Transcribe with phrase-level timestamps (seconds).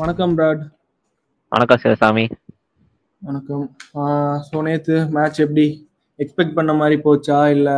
[0.00, 0.60] வணக்கம் பிராட்.
[1.52, 2.22] வணக்கம் சிவசாமி
[3.22, 3.64] வணக்கம்.
[4.46, 5.64] ஸோ நேற்று மேட்ச் எப்படி?
[6.18, 7.76] எக்ஸ்பெக்ட் பண்ண மாதிரி போச்சா இல்லை?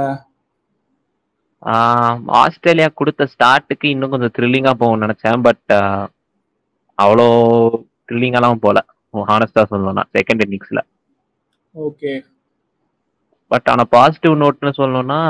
[2.42, 5.74] ஆஸ்திரேலியா கொடுத்த ஸ்டார்ட்டுக்கு இன்னும் கொஞ்சம் த்ரில்லிங்காக போகும்னு நினச்சேன் பட்
[6.98, 7.28] அவ்வளோ
[8.08, 8.82] த்ரில்லிங்காலாம் போகல
[9.32, 10.84] ஹானஸ்டாக சொல்லணும்னா செகண்ட் இன்னிங்ஸில்
[11.74, 12.12] ஓகே.
[13.50, 15.20] பட் ஆனால் பாசிட்டிவ் நோட்னு சொல்லணும்னா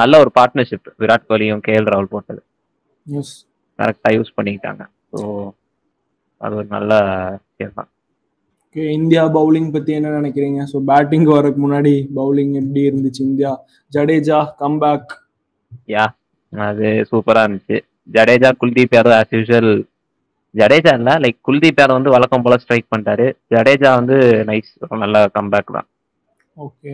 [0.00, 2.42] நல்ல ஒரு பார்ட்னர்ஷிப் விராட் கோலியும் கேஎல் ராகுல் போட்டது.
[3.78, 4.82] கரெக்டாக யூஸ் பண்ணிக்கிட்டாங்க.
[5.12, 5.20] ஸோ
[6.40, 6.92] அது ஒரு நல்ல
[7.42, 7.88] விஷயம் தான்.
[8.64, 10.60] ஓகே இந்தியா பவுலிங் பற்றி என்ன நினைக்கிறீங்க?
[10.72, 13.52] ஸோ பேட்டிங் வரக்கு முன்னாடி பவுலிங் எப்படி இருந்துச்சு இந்தியா?
[13.92, 15.12] ஜடேஜா கம்பேக்
[15.94, 16.04] யா
[16.52, 17.78] அது சூப்பராக இருந்துச்சு.
[18.16, 19.72] ஜடேஜா குல்தீப் யாதவ் ஆஸ் யூஷுவல்
[20.54, 23.26] ஜடேஜா இல்லை லைக் குல்தீப் யாதவ் வந்து வழக்கம் போல ஸ்ட்ரைக் பண்ணிட்டாரு.
[23.54, 24.16] ஜடேஜா வந்து
[24.50, 24.70] நைஸ்
[25.04, 25.88] நல்ல கம்பேக் தான்.
[26.56, 26.92] ஓகே.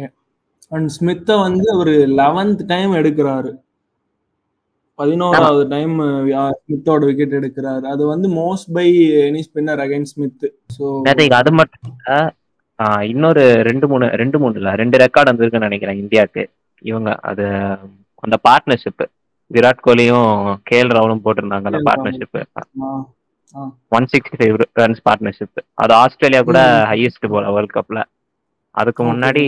[0.77, 3.51] அண்ட் ஸ்மித்தை வந்து ஒரு லெவன்த் டைம் எடுக்கிறாரு.
[4.99, 5.95] பதினோராவது டைம்
[6.59, 7.85] ஸ்மித்தோட விக்கெட் எடுக்கிறாரு.
[7.95, 8.87] அது வந்து most by
[9.29, 10.85] any spinner again Smith so
[11.41, 12.31] அது மட்டும்
[13.11, 16.45] இன்னொரு ரெண்டு மூணு ரெண்டு மூணு இல்ல ரெண்டு ரெக்கார்டு வந்திருக்குன்னு நினைக்கிறேன் இந்தியாவுக்கு.
[16.83, 17.45] இவங்க அது
[18.25, 19.05] அந்த பார்ட்னர்ஷிப்
[19.51, 20.31] விராட் கோலியும்
[20.69, 21.81] கேஎல் ராகுலும் போட்டிருந்தாங்க அந்த.
[21.89, 22.39] Partnership
[23.97, 26.61] one sixty five runs partnership அது ஆஸ்திரேலியா கூட.
[26.91, 28.01] ஹையஸ்ட் போல வேர்ல்ட் கப்ல
[28.75, 29.03] அதுக்கு.
[29.11, 29.45] முன்னாடி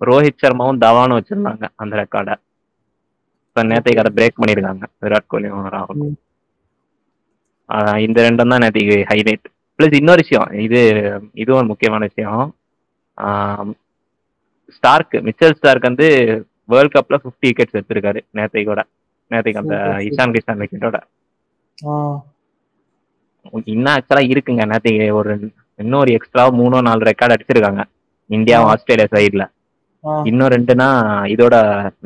[0.00, 2.34] ரோஹித் சர்மாவும் தவானும் வச்சிருந்தாங்க அந்த ரெக்கார்டை
[3.56, 6.14] இப்போ நேற்றுக்கு அதை பிரேக் பண்ணியிருக்காங்க விராட் கோலியும் ராகுலும்.
[7.70, 9.44] ஆஹ் இந்த ரெண்டும் தான் நேற்றுக்கு ஹைலைட்
[9.78, 10.80] ப்ளஸ் இன்னொரு விஷயம் இது
[11.34, 12.42] இதுவும் ஒரு முக்கியமான விஷயம்.
[14.72, 16.06] ஸ்டார்க் மிச்சல் ஸ்டார்க் வந்து
[16.68, 18.82] வேர்ல்ட் கப்ல 50 விக்கெட்ஸ் எடுத்திருக்காரு நேற்றைக்கு கூட
[19.30, 19.76] நேற்றுக்கு அந்த.
[20.08, 20.98] இஷான் கிஷான் விக்கெட்டோட
[21.78, 21.94] ஆ.
[23.70, 25.32] இன்னும் ஆக்சுவலா இருக்குங்க நேற்றுக்கு ஒரு
[25.78, 27.84] இன்னும் ஒரு எக்ஸ்ட்ரா மூணோ நாலு ரெக்கார்டு அடிச்சிருக்காங்க.
[28.30, 28.74] இந்தியாவும் ஆ.
[28.74, 29.46] ஆஸ்திரேலியா சைடுல
[30.04, 30.22] ஆ.
[30.24, 30.88] இன்னும் ரெண்டுனா
[31.34, 31.54] இதோட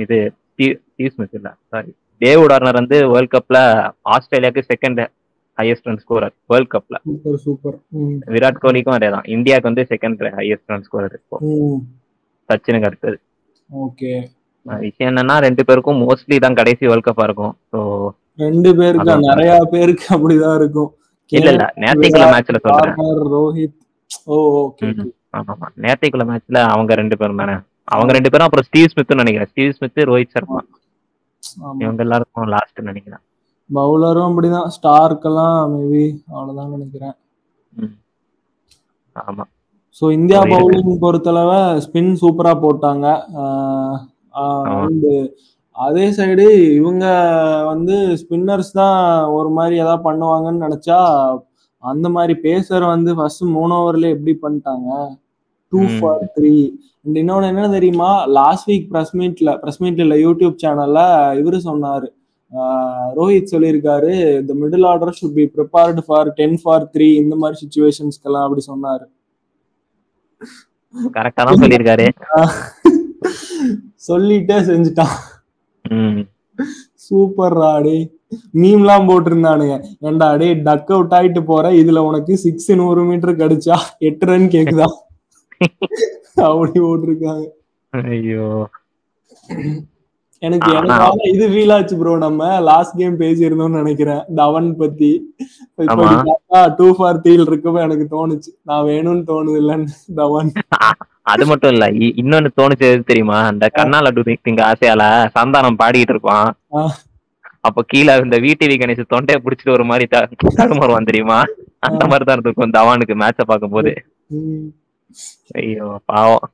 [0.05, 0.19] இது
[0.59, 1.49] ஸ்டீவ் ஸ்மித் இல்ல.
[1.73, 3.59] சாரி டேவ் வார்னர் வந்து வேர்ல்ட் கப்ல
[4.15, 5.01] ஆஸ்திரேலியாவுக்கு second
[5.59, 6.97] highest run scorer world கப்ல
[7.45, 7.77] சூப்பர்
[8.35, 9.27] விராட் கோலிக்கும் அதே தான்.
[9.37, 11.39] இந்தியாவுக்கு வந்து செகண்ட் ஹையஸ்ட் ரன் ஸ்கோரர் இப்போ.
[12.49, 13.17] சச்சினுக்கு அடுத்தது.
[13.71, 14.13] ஓகே.
[14.85, 17.55] விஷயம் என்னன்னா ரெண்டு பேருக்கும் மோஸ்ட்லி தான் கடைசி வேர்ல்ட் கப்பா இருக்கும்.
[17.73, 17.79] ஸோ
[18.45, 19.15] ரெண்டு பேருக்கு.
[19.29, 20.91] நிறைய பேருக்கு அப்படிதான் இருக்கும்.
[21.33, 21.65] இல்ல இல்ல.
[21.83, 22.97] நேத்திக்குள்ள மேட்ச்ல சொல்றேன்.
[23.33, 23.77] ரோஹித்.
[24.27, 24.89] Oh okay.
[25.39, 27.57] ஆமா ஆமா நேத்திக்குள்ள மேட்ச்ல அவங்க ரெண்டு பேரும் தானே
[27.95, 29.51] அவங்க ரெண்டு பேரும் அப்புறம் ஸ்டீவ் ஸ்மித்னு நினைக்கிறேன்.
[29.53, 30.61] Steve Smith Rohit Sharma.
[31.85, 33.23] இவங்க எல்லாருக்கும் லாஸ்ட் நினைக்கிறேன்.
[33.71, 34.69] பவுலரும் அப்படிதான்.
[34.77, 36.05] ஸ்டார்க்கெல்லாம் மேபி
[36.35, 37.17] அவ்வளவுதான் நினைக்கிறேன்.
[39.17, 39.45] ஆமா.
[39.99, 40.41] So India.
[40.53, 43.07] பவுலிங் பொறுத்தளவு ஸ்பின் சூப்பரா போட்டாங்க.
[45.77, 46.47] அதே சைடு
[46.79, 47.05] இவங்க
[47.71, 48.99] வந்து ஸ்பின்னர்ஸ் தான்
[49.37, 50.99] ஒரு மாதிரி ஏதாவது பண்ணுவாங்கன்னு நினைச்சா
[51.83, 54.91] அந்த மாதிரி பேசர் வந்து ஃபர்ஸ்ட் மூணு ஓவர்ல எப்படி பண்ணிட்டாங்க?
[55.73, 55.81] டூ.
[55.97, 56.53] ஃபார் த்ரீ
[57.05, 58.11] அண்ட் இன்னொன்று என்ன தெரியுமா?
[58.39, 61.01] லாஸ்ட் வீக் ப்ரெஸ் மீட்ல ப்ரெஸ் மீட்ல இல்லை யூடியூப் சேனல்ல
[61.41, 62.09] இவரு சொன்னாரு.
[63.19, 68.47] ரோஹித் சொல்லியிருக்காரு இந்த middle order should be prepared for ten for three இந்த மாதிரி சுச்சுவேஷன்ஸ்க்கெல்லாம்
[68.47, 69.07] அப்படி சொன்னாரு.
[71.17, 72.07] கரெக்டா தான் சொல்லியிருக்காரு.
[74.09, 75.17] சொல்லிட்டே செஞ்சுட்டான்.
[77.07, 77.99] சூப்பர் ராடி
[78.63, 79.77] மீம்லாம் போட்டிருந்தானுங்க.
[80.09, 81.67] ஏன்டா டே டக் அவுட் ஆயிட்டு போற?
[81.83, 83.77] இதுல உனக்கு சிக்ஸ் நூறு மீட்டர் கடிச்சா
[84.09, 84.89] எட்டு ரன் கேக்குதா?
[86.47, 87.45] அப்படி போட்டிருக்காங்க.
[87.93, 88.49] ஐயோ.
[90.43, 94.21] எனக்கு எனக்கு இது ஃபீல் ஆச்சு ப்ரோ நம்ம லாஸ்ட் கேம் பேசியிருந்தோம்னு நினைக்கிறேன்.
[94.35, 95.11] தவன் பத்தி.
[96.79, 98.51] டூ ஃபார் த்ரீல் இருக்கவே எனக்கு தோணுச்சு.
[98.63, 100.51] நான் வேணும்னு தோணுது இல்லன்னு தவன்.
[101.33, 101.87] அது மட்டும் இல்ல.
[102.21, 103.39] இன்னொன்னு தோணுச்சு எது தெரியுமா?
[103.43, 104.13] அந்த கண்ணால
[104.45, 105.03] திங்க ஆசையால
[105.37, 106.49] சந்தானம் பாடிட்டு இருப்பான்.
[107.61, 110.05] அப்ப கீழே இந்த விடிவி கணேஷ் தொண்டையை பிடிச்சிட்டு ஒரு மாதிரி
[110.59, 111.39] தடுமாறுவான் தெரியுமா?
[111.81, 113.93] அந்த மாதிரி தான் இருக்கும் தவானுக்கு மேட்ச பார்க்கும் போது
[115.61, 116.47] ஐயோ பாவம்.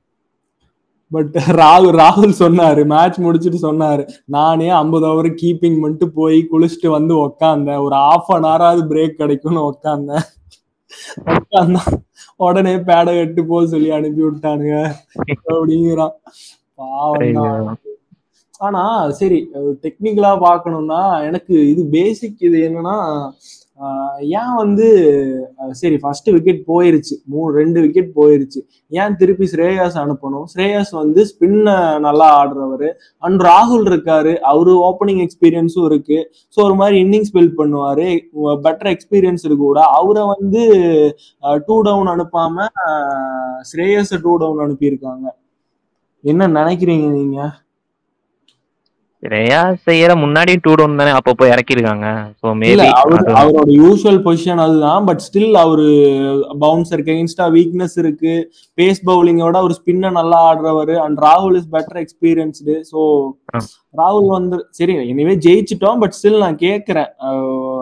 [1.12, 4.04] பட் ராகுல் ராகுல் சொன்னாரு மேட்ச் முடிச்சிட்டு சொன்னாரு.
[4.36, 7.82] நானே ஐம்பது ஓவர் கீப்பிங் பண்ணிட்டு போய் குளிச்சுட்டு வந்து உக்காந்தேன்.
[7.86, 10.26] ஒரு ஹாஃப் அன் ஹவராவது பிரேக் கிடைக்கும்னு உக்காந்தேன்.
[11.36, 11.82] உக்காந்தா
[12.36, 14.76] உடனே பேடை கட்டு போக சொல்லி அனுப்பி விட்டானுங்க.
[15.54, 16.14] அப்படிங்கிறான்.
[16.74, 17.78] பாவம்.
[18.58, 18.82] ஆனா
[19.20, 19.38] சரி
[19.84, 22.96] டெக்னிக்கலா பார்க்கணும்னா எனக்கு இது பேசிக் இது என்னன்னா
[24.40, 24.86] ஏன் வந்து
[25.80, 27.14] சரி ஃபர்ஸ்ட் விக்கெட் போயிருச்சு.
[27.32, 28.60] மூணு ரெண்டு விக்கெட் போயிருச்சு.
[29.00, 30.44] ஏன் திருப்பி ஸ்ரேயாஸ் அனுப்பணும்?
[30.52, 31.74] ஸ்ரேயாஸ் வந்து ஸ்பின்னை
[32.06, 32.86] நல்லா ஆடுறவர்.
[33.26, 34.34] அண்ட் ராகுல் இருக்காரு.
[34.52, 36.18] அவரு ஓப்பனிங் எக்ஸ்பீரியன்ஸும் இருக்கு.
[36.54, 38.08] ஸோ ஒரு மாதிரி இன்னிங்ஸ் பில்ட் பண்ணுவாரு.
[38.66, 39.82] பெட்டர் எக்ஸ்பீரியன்ஸ் இருக்கு கூட.
[39.98, 40.62] அவரை வந்து
[41.68, 42.68] டூ டவுன் அனுப்பாம
[43.72, 45.26] ஸ்ரேயஸை டூ டவுன் அனுப்பியிருக்காங்க.
[46.24, 47.52] என்ன நினைக்கிறீங்க நீங்கள்
[49.24, 52.06] ஸ்ரேயா செய்யற முன்னாடி டூ டவுன் தானே அப்பப்போ இறக்கிருக்காங்க.
[52.38, 55.86] இல்ல மேபி அவர் அவரோட யூஸ்வல் பொசிஷன் அதுதான் பட் ஸ்டில் அவரு
[56.64, 58.34] பவுன்சருக்கு எகென்ஸ்டா வீக்னஸ் இருக்கு.
[58.78, 60.94] பேஸ் பவுலிங்கோட அவர் ஸ்பின்ன நல்லா ஆடுறவர்.
[61.04, 63.00] அண்ட் ராகுல் இஸ் பெட்டர் எக்ஸ்பீரியன்ஸ்டு ஸோ.
[64.00, 67.10] ராகுல் வந்து சரி எனிவே ஜெயிச்சிட்டோம் பட் ஸ்டில் நான் கேட்கறேன்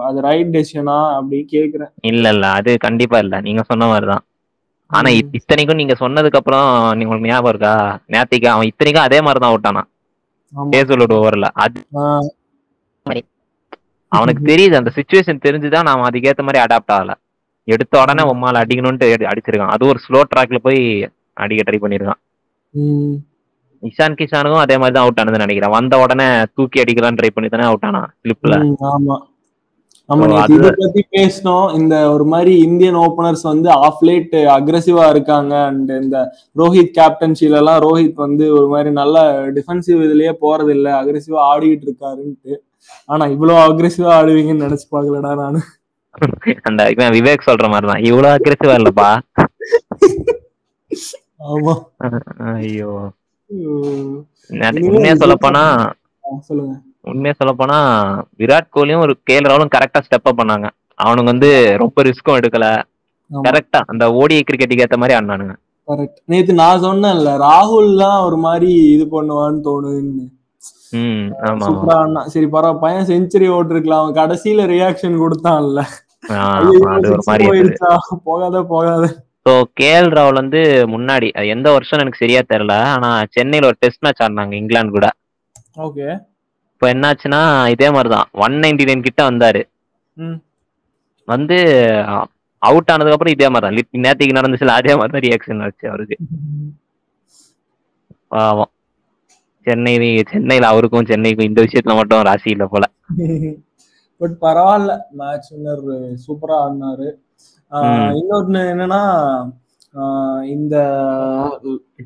[0.08, 1.92] அது ரைட் டெசிஷனா அப்படி கேக்குறேன்.
[2.12, 3.34] இல்ல இல்ல அது கண்டிப்பா இல்ல.
[3.48, 4.24] நீங்க சொன்ன மாதிரிதான்.
[4.90, 6.66] ஆனா இத்தனைக்கும் நீங்க சொன்னதுக்கு அப்புறம்
[7.02, 7.74] உங்களுக்கு ஞாபகம் இருக்கா?
[8.14, 9.82] நேத்திக்கு அவன் இத்தனைக்கும் அதே மாதிரி தான் விட்டானா
[10.56, 10.68] ஆமா.
[10.76, 11.86] பேசலோட ஓவர்ல அது.
[14.08, 17.14] அவனுக்கு தெரியுது அந்த சுச்சுவேஷன் தெரிஞ்சுதான் நாம அதுக்கேத்த மாதிரி அடாப்ட் ஆகல.
[17.64, 19.66] எடுத்த உடனே உம்மால அடிக்கணும்ட்டு எடு- அடிச்சிருக்கான்.
[19.66, 22.20] அது ஒரு ஸ்லோ ட்ராக்ல போய் அடிக்க ட்ரை பண்ணிருக்கான்.
[23.82, 25.70] இஷான் கிஷானுக்கும் அதே மாதிரி தான் அவுட் ஆனதுன்னு நினைக்கிறேன்.
[25.70, 28.00] வந்த உடனே தூக்கி அடிக்கலாம்னு ட்ரை பண்ணி தானே அவுட் ஆனா
[28.62, 28.76] ம்,
[30.08, 34.04] ஆமா ஆமா So, நேத்து அது- இதை பத்தி பேசணும் இந்த ஒரு மாதிரி இந்தியன் ஓபனர்ஸ் வந்து ஆஃப்
[34.04, 35.64] லேட் அக்ரெசிவா இருக்காங்க.
[35.64, 41.40] அண்ட் இந்த ரோஹித் கேப்டன்சில எல்லாம் ரோஹித் வந்து ஒரு மாதிரி நல்ல டிஃபென்சிவ் இதுலயே போறது இல்ல அக்ரெசிவா
[41.54, 42.56] ஆடிட்டு இருக்காருன்ட்டு.
[43.06, 45.60] ஆனா இவ்வளவு அக்ரெசிவா ஆடுவீங்கன்னு நினைச்சு பாக்கலடா நானு.
[46.62, 49.20] அந்த இவன் விவேக் சொல்ற மாதிரி தான் இவ்வளவு அக்ரெசிவா இல்லப்பா.
[51.48, 51.74] ஆமா.
[52.54, 53.10] ஐயோ.
[54.90, 55.92] உண்மையா சொல்ல போனா
[56.40, 56.80] சொல்லுங்க.
[57.04, 57.78] உண்மையா சொல்ல போனா
[58.40, 60.66] விராட் கோலியும் ஒரு கேஎல் ராகுலும் கரெக்டா ஸ்டெப் அப் பண்ணாங்க.
[61.04, 61.50] அவனுங்க வந்து
[61.82, 62.66] ரொம்ப ரிஸ்க்கும் எடுக்கல.
[63.30, 65.54] கரெக்டா அந்த ஓடிஐ கிரிக்கெட்டுக்கு ஏத்த மாதிரி ஆடினானுங்க.
[65.88, 70.26] கரெக்ட் நேத்து நான் சொன்னேன்ல ராகுல் தான் ஒரு மாதிரி இது பண்ணுவான்னு தோணுதுன்னு.
[71.66, 71.96] சூப்பரா
[72.32, 75.82] சரி பரவாயில்ல பையன் செஞ்சுரி ஓட்டிருக்கலாம் அவன் கடைசியில ரியாக்ஷன் கொடுத்தான்ல.
[78.28, 79.04] போகாத போகாத.
[79.46, 80.60] ஸோ கேஎல் ராகுல் வந்து
[80.94, 82.74] முன்னாடி எந்த வருஷம் எனக்கு சரியா தெரியல.
[82.96, 85.08] ஆனா சென்னையில ஒரு டெஸ்ட் மேட்ச் ஆடினாங்க இங்கிலாந்து கூட.
[85.86, 86.06] ஓகே
[86.82, 87.40] இப்போ என்னாச்சுன்னா
[87.72, 89.60] இதே மாதிரி தான் ஒன் நைன்டி நைன் கிட்ட வந்தாரு.
[91.28, 91.56] வந்து
[92.68, 96.16] அவுட் ஆனதுக்கு அப்புறம் இதே மாதிரி தான் நேத்திக்கு நடந்துச்சுல அதே மாதிரி தான் ரியாக்ஷன் ஆச்சு அவருக்கு
[98.34, 98.70] பாவம்.
[99.66, 99.94] சென்னை
[100.32, 102.84] சென்னையில அவருக்கும் சென்னைக்கும் இந்த விஷயத்துல மட்டும் ராசி இல்ல போல.
[104.20, 104.98] பட் பரவாயில்ல.
[105.22, 105.86] மேட்ச் வின்னர்
[106.26, 107.08] சூப்பரா ஆடினாரு.
[108.20, 109.02] இன்னொன்னு என்னன்னா
[110.56, 110.76] இந்த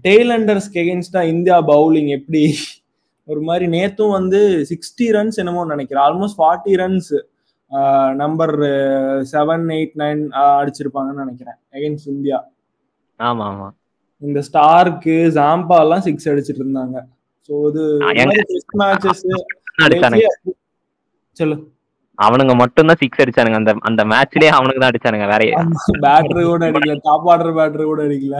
[0.08, 2.44] டெய்லண்டர்ஸ்க்கு எகென்ஸ்டா இந்தியா பவுலிங் எப்படி
[3.28, 4.40] ஒரு மாதிரி நேத்தும் வந்து
[4.70, 6.04] சிக்ஸ்டி ரன்ஸ் என்னமோ நினைக்கிறேன்.
[6.08, 7.10] Almost forty runs
[8.22, 8.54] number
[9.32, 10.20] seven eight nine
[10.58, 11.58] அடிச்சிருப்பாங்கன்னு நினைக்கிறேன்.
[11.78, 12.38] Against India.
[13.20, 13.68] ஆமா ஆமா
[14.22, 16.96] இந்த ஸ்டார்க்கு ஜாம்பா எல்லாம் சிக்ஸ் அடிச்சிட்டு இருந்தாங்க.
[17.48, 17.82] ஸோ இது
[18.52, 19.24] டெஸ்ட் மேட்சஸ்
[21.36, 21.56] சொல்லு.
[22.18, 23.58] அவனுங்க மட்டும் தான் சிக்ஸ் அடிச்சானுங்க.
[23.62, 25.42] அந்த அந்த மேட்ச்லயே அவனுக்கு தான் அடிச்சானுங்க வேற
[26.06, 26.96] பேட்டரி கூட அடிக்கல.
[27.08, 28.38] டாப் ஆர்டர் பேட்டரி கூட அடிக்கல.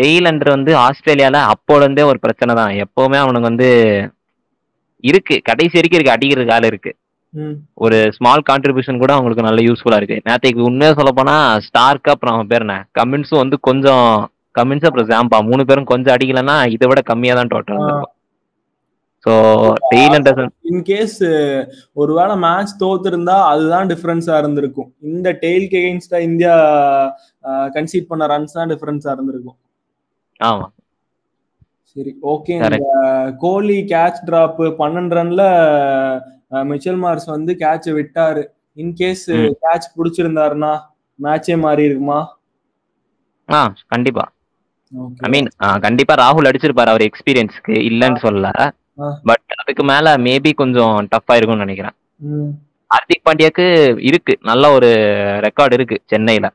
[0.00, 2.72] டெய்லண்டர் வந்து ஆஸ்திரேலியால அப்போல இருந்தே ஒரு பிரச்சனை தான்.
[2.84, 3.68] எப்பவுமே அவனுக்கு வந்து
[5.10, 5.36] இருக்கு.
[5.50, 6.16] கடைசி வரைக்கும் இருக்கு.
[6.16, 6.92] அடிக்கிறதுக்கு ஆள் இருக்கு.
[7.84, 10.16] ஒரு ஸ்மால் கான்ட்ரிபியூஷன் கூட அவங்களுக்கு நல்ல யூஸ்ஃபுல்லா இருக்கு.
[10.28, 11.34] நேற்றுக்கு உண்மையா சொல்ல போனா
[11.66, 12.76] ஸ்டார்க்கு அப்புறம் அவன் பேர் என்ன?
[12.98, 14.06] கமின்ஸும் வந்து கொஞ்சம்
[14.58, 17.84] கமின்ஸ் அப்புறம் ஜாம்பா மூணு பேரும் கொஞ்சம் அடிக்கலன்னா இதை விட கம்மியா தான் total
[19.26, 19.32] so
[19.92, 20.38] tailender
[20.70, 21.16] in case
[22.00, 24.90] ஒருவேளை மேட்ச் தோத்துருந்தா அதுதான் டிஃபரன்ஸா இருந்திருக்கும்.
[25.10, 26.54] இந்த டெய்ல்க்கு எகென்ஸ்டா இந்தியா
[27.76, 29.58] கன்சீட் பண்ண ரன்ஸ் தான் டிஃபரன்ஸா இருந்திருக்கும்.
[30.40, 30.66] ஆமா.
[31.96, 32.76] சரி ஓகே இந்த
[33.40, 35.42] கோலி கேட்ச் டிராப் பன்னெண்டு ரன்ல
[36.70, 38.42] மிச்சல் மார்ஸ் வந்து கேட்ச் விட்டாரு.
[38.76, 39.48] இன் கேஸ் ம்.
[39.64, 40.72] கேட்ச் பிடிச்சிருந்தாருன்னா
[41.18, 42.20] மேட்சே மாறி இருக்குமா?
[43.48, 44.24] ஆ கண்டிப்பா.
[45.20, 45.48] ஐ மீன்
[45.84, 48.48] கண்டிப்பா ராகுல் அடிச்சிருப்பாரு அவர் எக்ஸ்பீரியன்ஸ்க்கு இல்லைன்னு சொல்லல.
[49.28, 51.96] பட் அதுக்கு மேல மேபி கொஞ்சம் டஃப் ஆயிருக்கும்னு நினைக்கிறேன்.
[52.90, 53.66] ஹார்திக் பாண்டியாக்கு
[54.08, 54.34] இருக்கு.
[54.42, 54.88] நல்ல ஒரு
[55.46, 56.46] ரெக்கார்டு இருக்கு சென்னையில.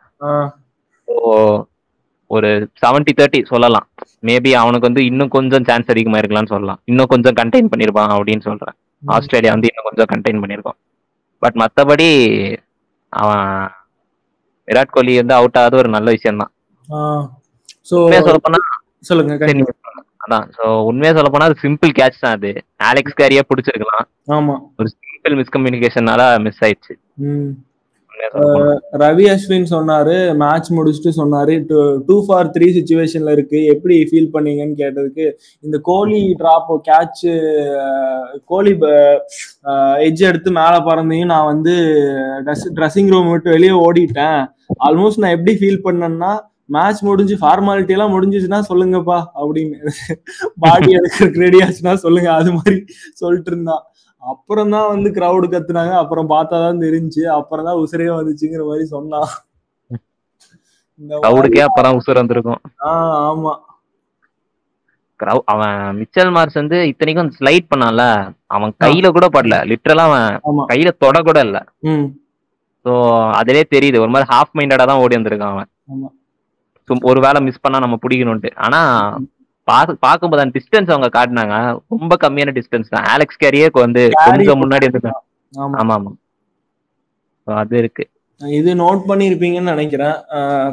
[1.07, 1.15] ஸோ
[2.31, 2.49] ஒரு
[2.83, 3.87] செவன்டி தேர்ட்டி சொல்லலாம்.
[4.27, 6.79] மேபி அவனுக்கு வந்து இன்னும் கொஞ்சம் சான்ஸ் அதிகமா இருக்கலாம்னு சொல்லலாம்.
[6.91, 8.75] இன்னும் கொஞ்சம் கண்டெயின் பண்ணிருப்பான் அப்படின்னு சொல்றேன்.
[9.03, 10.77] ஆஸ்திரேலியா வந்து இன்னும் கொஞ்சம் கண்டெயின் பண்ணியிருக்கோம்
[11.43, 12.09] பட் மற்றபடி
[13.13, 13.47] அவன்
[14.67, 16.51] விராட் கோலி வந்து அவுட் ஆகாத ஒரு நல்ல விஷயம் தான்
[19.09, 19.73] சொல்லுங்க.
[20.25, 22.51] அதான் ஸோ உண்மையா சொல்ல போனா அது சிம்பிள் கேட்ச் தான் அது.
[22.89, 24.07] ஆலெக்ஸ் கேரியா பிடிச்சிருக்கலாம்.
[24.35, 24.55] ஆமா.
[24.79, 26.93] ஒரு சிம்பிள் மிஸ்கம்யூனிகேஷனால மிஸ் ஆயிடுச்சு.
[29.01, 31.53] ரவி அஸ்வின் சொன்னாரு மேட்ச் முடிச்சுட்டு சொன்னாரு
[32.07, 35.25] டூ ஃபார் த்ரீ சுச்சுவேஷன்ல இருக்கு எப்படி ஃபீல் பண்ணீங்கன்னு கேட்டதுக்கு
[35.65, 37.23] இந்த Kohli drop catch
[38.53, 38.73] Kohli
[40.07, 41.75] edge எடுத்து மேல பறந்தையும் நான் வந்து
[42.77, 44.41] ட்ரெஸ்ஸிங் ரூம் விட்டு வெளியே ஓடிட்டேன்.
[44.87, 46.33] ஆல்மோஸ்ட் நான் எப்படி ஃபீல் பண்ணேன்னா
[46.75, 49.91] மேட்ச் முடிஞ்சு ஃபார்மாலிட்டி எல்லாம் முடிஞ்சிச்சுன்னா சொல்லுங்கப்பா அப்படின்னு.
[50.63, 52.77] பாடி எடுக்கிறதுக்கு ரெடி ஆச்சுன்னா சொல்லுங்க அது மாதிரி
[53.21, 53.83] சொல்லிட்டு இருந்தான்.
[54.25, 55.93] அப்புறம் தான் வந்து கிரவுடு கத்துனாங்க.
[55.95, 59.31] அப்புறம் பார்த்தா தான் தெரிஞ்சு அப்புறம் தான் உசுரே வந்துச்சுங்கிற மாதிரி சொன்னான்.
[60.99, 62.59] கிரவுடுக்கே அப்பதான் உசுர் வந்திருக்கும்.
[62.85, 62.91] ஆ,
[63.29, 63.53] ஆமா.
[65.19, 68.03] Crowd- அவன் மிச்சல் மார்ஸ் வந்து இத்தனைக்கும் ஸ்லைட் பண்ணான்ல.
[68.47, 69.57] அவன் கையில கூட படல.
[69.71, 70.27] லிட்டரலா அவன்
[70.71, 71.57] கையில தொட கூட இல்ல.
[72.85, 72.93] ஸோ
[73.31, 73.97] அதிலே தெரியுது.
[73.97, 75.69] ஒரு மாதிரி ஹாஃப் மைண்டடா தான் ஓடி வந்திருக்கான் அவன்.
[77.11, 78.79] ஒரு வேளை மிஸ் பண்ணா நம்ம பிடிக்கணும்ட்டு ஆனா
[79.67, 81.55] பாத்து பார்க்கும்போது அந்த டிஸ்டன்ஸ் அவங்க காட்டினாங்க.
[81.93, 83.07] ரொம்ப கம்மியான டிஸ்டன்ஸ் தான்.
[83.13, 85.21] ஆலெக்ஸ் கேரியே வந்து கொஞ்சம் முன்னாடி இருந்திருக்கான்
[85.53, 85.77] ஆமா.
[85.97, 86.11] ஆமா
[87.47, 88.03] அது இருக்கு.
[88.41, 90.15] இது நோட் பண்ணிருப்பீங்கன்னு நினைக்கிறேன்.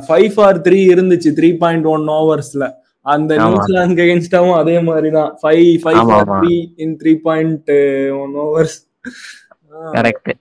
[0.07, 2.65] ஃபைவ் ஃபார் த்ரீ இருந்துச்சு த்ரீ பாயிண்ட் ஒன் ஓவர்ஸ்ல
[3.07, 3.47] அந்த ஆமா.
[3.47, 6.01] நியூசிலாந்து அகேன்ஸ்டாவும் அதே மாதிரி தான் five five.
[6.39, 7.71] Three in three point
[8.23, 8.77] one overs
[9.97, 10.33] correct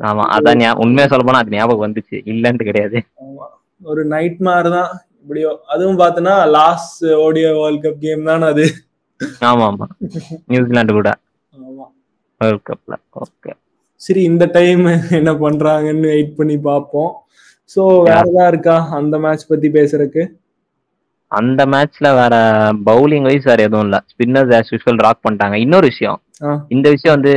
[0.00, 2.16] ஆமா அதான் உண்மையா சொல்ல போனா அது ஞாபகம் வந்துச்சு.
[2.32, 2.98] இல்லன்ட்டு கிடையாது.
[3.82, 4.90] ஒரு நைட் மார் தான்.
[5.28, 8.64] இப்படியோ அதுவும் பார்த்தனா லாஸ்ட் ஓடியோ வேர்ல்ட் கப் கேம் தான் அது.
[9.48, 9.86] ஆமா ஆமா
[10.52, 11.08] நியூசிலாந்து கூட.
[11.54, 11.86] ஆமா.
[12.40, 13.52] வேர்ல்ட் கப்ல ஓகே
[14.00, 14.82] சரி இந்த டைம்
[15.18, 17.10] என்ன பண்றாங்கன்னு வெயிட் பண்ணி பார்ப்போம்.
[17.70, 18.76] சோ வேற ஏதாவது இருக்கா?
[18.98, 20.24] அந்த மேட்ச் பத்தி பேசுறதுக்கு?
[21.32, 22.34] அந்த மேட்ச்ல வேற
[22.88, 23.96] பவுலிங் வைஸ் வேற எதுவும் இல்ல.
[24.12, 25.58] ஸ்பின்னர்ஸ் ஆஸ் யூஸ்வல் ராக் பண்ணிட்டாங்க.
[25.66, 26.18] இன்னொரு விஷயம்.
[26.76, 27.34] இந்த விஷயம் வந்து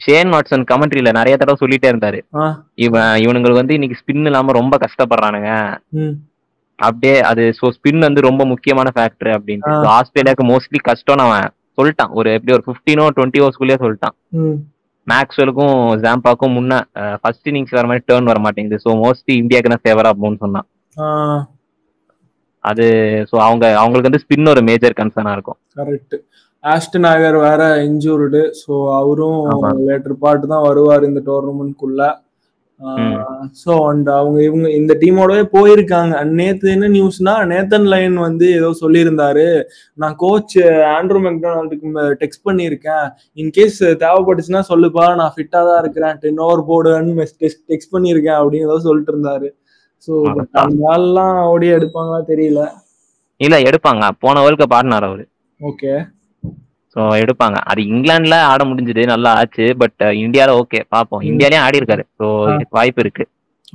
[0.00, 2.20] ஷேன் வாட்சன் கமெண்ட்ரியில நிறைய தடவை சொல்லிட்டே இருந்தாரு.
[2.86, 5.50] இவன் இவனுங்களுக்கு வந்து இன்னைக்கு ஸ்பின் இல்லாம ரொம்ப கஷ்டப்படுறானுங்க.
[6.86, 9.30] அப்படியே அது ஸோ ஸ்பின் வந்து ரொம்ப முக்கியமான ஃபேக்டர்.
[9.64, 11.48] So, ஆஸ்திரேலியாவுக்கு மோஸ்ட்லி கஷ்டம்னு அவன்
[11.78, 12.12] சொல்லிட்டான்.
[12.18, 14.16] ஒரு எப்படி ஒரு ஃபிஃப்டீனோ டுவெண்ட்டி ஓவர்ஸ்குள்ளேயே சொல்லிட்டான்.
[15.06, 16.72] மேக்ஸ்வெலுக்கும் ஜாம்பாக்கும் முன்ன
[17.20, 18.78] ஃபர்ஸ்ட் இன்னிங்ஸ் வர மாதிரி டேர்ன் வர மாட்டேங்குது.
[18.84, 20.66] ஸோ மோஸ்ட்லி இந்தியாவுக்கு தான் ஃபேவரா போகும்னு சொன்னான்.
[22.64, 22.84] அது
[23.30, 25.58] ஸோ அவங்க அவங்களுக்கு வந்து ஸ்பின் ஒரு மேஜர் கன்சர்னா இருக்கும்.
[25.80, 26.16] கரெக்ட்
[26.64, 29.40] ஆஸ்டன் ஆகர் வேற இன்ஜூர்டு ஸோ அவரும்.
[29.88, 32.02] லேட்டர் பார்ட் தான் வருவார் இந்த டோர்னமெண்ட்குள்ள.
[33.62, 36.14] ஸோ அண்ட் அவங்க இவங்க இந்த டீமோடவே போயிருக்காங்க.
[36.38, 39.46] நேத்து என்ன நியூஸ்னா நேத்தன் லைன் வந்து ஏதோ சொல்லியிருந்தாரு.
[39.98, 40.56] நான் கோச்
[40.96, 43.06] ஆண்ட்ரூ மெக்டொனால்டுக்கு டெக்ஸ்ட் பண்ணியிருக்கேன்.
[43.36, 46.16] இன்கேஸ் தேவைப்பட்டுச்சுன்னா சொல்லுப்பா நான் ஃபிட்டா தான் இருக்கிறேன்.
[46.22, 47.26] டென் ஓவர் போடுன்னு
[47.72, 49.50] டெக்ஸ்ட் பண்ணியிருக்கேன் அப்படின்னு ஏதோ சொல்லிட்டு இருந்தாரு.
[50.08, 50.12] ஸோ.
[50.64, 52.62] அந்த ஆள்லாம் ஓடி எடுப்பாங்களா தெரியல.
[53.40, 54.10] இல்ல எடுப்பாங்க.
[54.24, 55.24] போன வேர்ல்ட் கப் ஆடினார் அவரு.
[55.60, 55.92] ஓகே
[56.96, 57.58] ஸோ எடுப்பாங்க.
[57.70, 61.28] அது இங்கிலாந்துல ஆட முடிஞ்சது நல்லா ஆச்சு பட் இந்தியால ஓகே பார்ப்போம் ம்.
[61.30, 62.04] இந்தியாலயும் ஆடி இருக்காரு.
[62.18, 62.26] ஸோ.
[62.76, 63.24] வாய்ப்பு இருக்கு.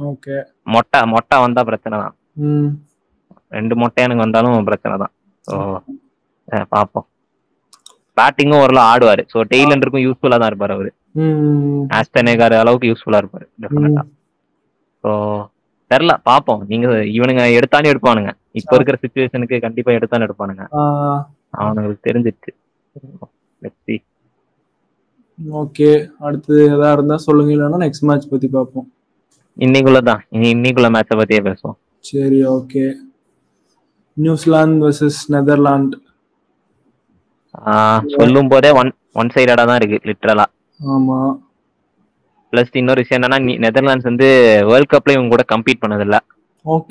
[0.09, 0.35] ஓகே.
[0.73, 2.15] மொட்டை மொட்டை வந்தா பிரச்சனை தான்.
[3.51, 5.13] ரெண்டு மொட்டையானுக்கு வந்தாலும் பிரச்சனை தான்.
[5.45, 5.55] ஸோ
[6.73, 7.07] பார்ப்போம்
[8.17, 9.23] பேட்டிங்கும் ஓரளவு ஆடுவாரு.
[9.31, 10.91] ஸோ டெய்லண்டருக்கும் யூஸ்ஃபுல்லா தான் இருப்பாரு அவரு.
[11.97, 14.03] ஆஸ்டனேகார் அளவுக்கு யூஸ்ஃபுல்லா இருப்பாரு டெஃபினட்டா
[15.03, 15.11] ஸோ
[15.91, 18.31] தெரில பார்ப்போம் நீங்க இவனுங்க எடுத்தாலும் எடுப்பானுங்க.
[18.59, 20.63] இப்போ இருக்கிற சுச்சுவேஷனுக்கு கண்டிப்பா எடுத்தாலும் எடுப்பானுங்க.
[21.59, 22.51] அவனுங்களுக்கு தெரிஞ்சிச்சு
[25.61, 25.89] ஓகே
[26.25, 28.87] அடுத்து எதா இருந்தா சொல்லுங்க இல்லைன்னா நெக்ஸ்ட் மேட்ச் பத்தி பார்ப்போம்
[29.57, 30.21] இன்னைக்குள்ளதான்.
[30.35, 31.77] இனி இன்னைக்குள்ள மேட்சை பத்தியே பேசுவோம்.
[32.05, 32.83] சரி ஓகே
[34.17, 35.97] நியூசிலாந்து வர்சஸ் நெதர்லாந்து.
[38.15, 38.89] சொல்லும் போதே ஒன்
[39.21, 40.45] ஒன் சைடடா தான் இருக்கு லிட்ரலா
[40.79, 41.19] ஆமா.
[42.53, 44.27] பிளஸ் இன்னொரு விஷயம் என்னன்னா நெதர்லாண்ட்ஸ் வந்து
[44.69, 46.17] வேர்ல்ட் கப்ல இவங்க கூட கம்பீட் பண்ணதில்ல.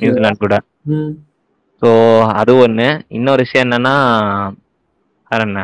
[0.02, 0.56] நியூசிலாந்து கூட.
[1.82, 1.88] ஸோ
[2.40, 2.88] அது ஒண்ணு.
[3.18, 3.94] இன்னொரு விஷயம் என்னன்னா
[5.30, 5.62] வேற என்ன?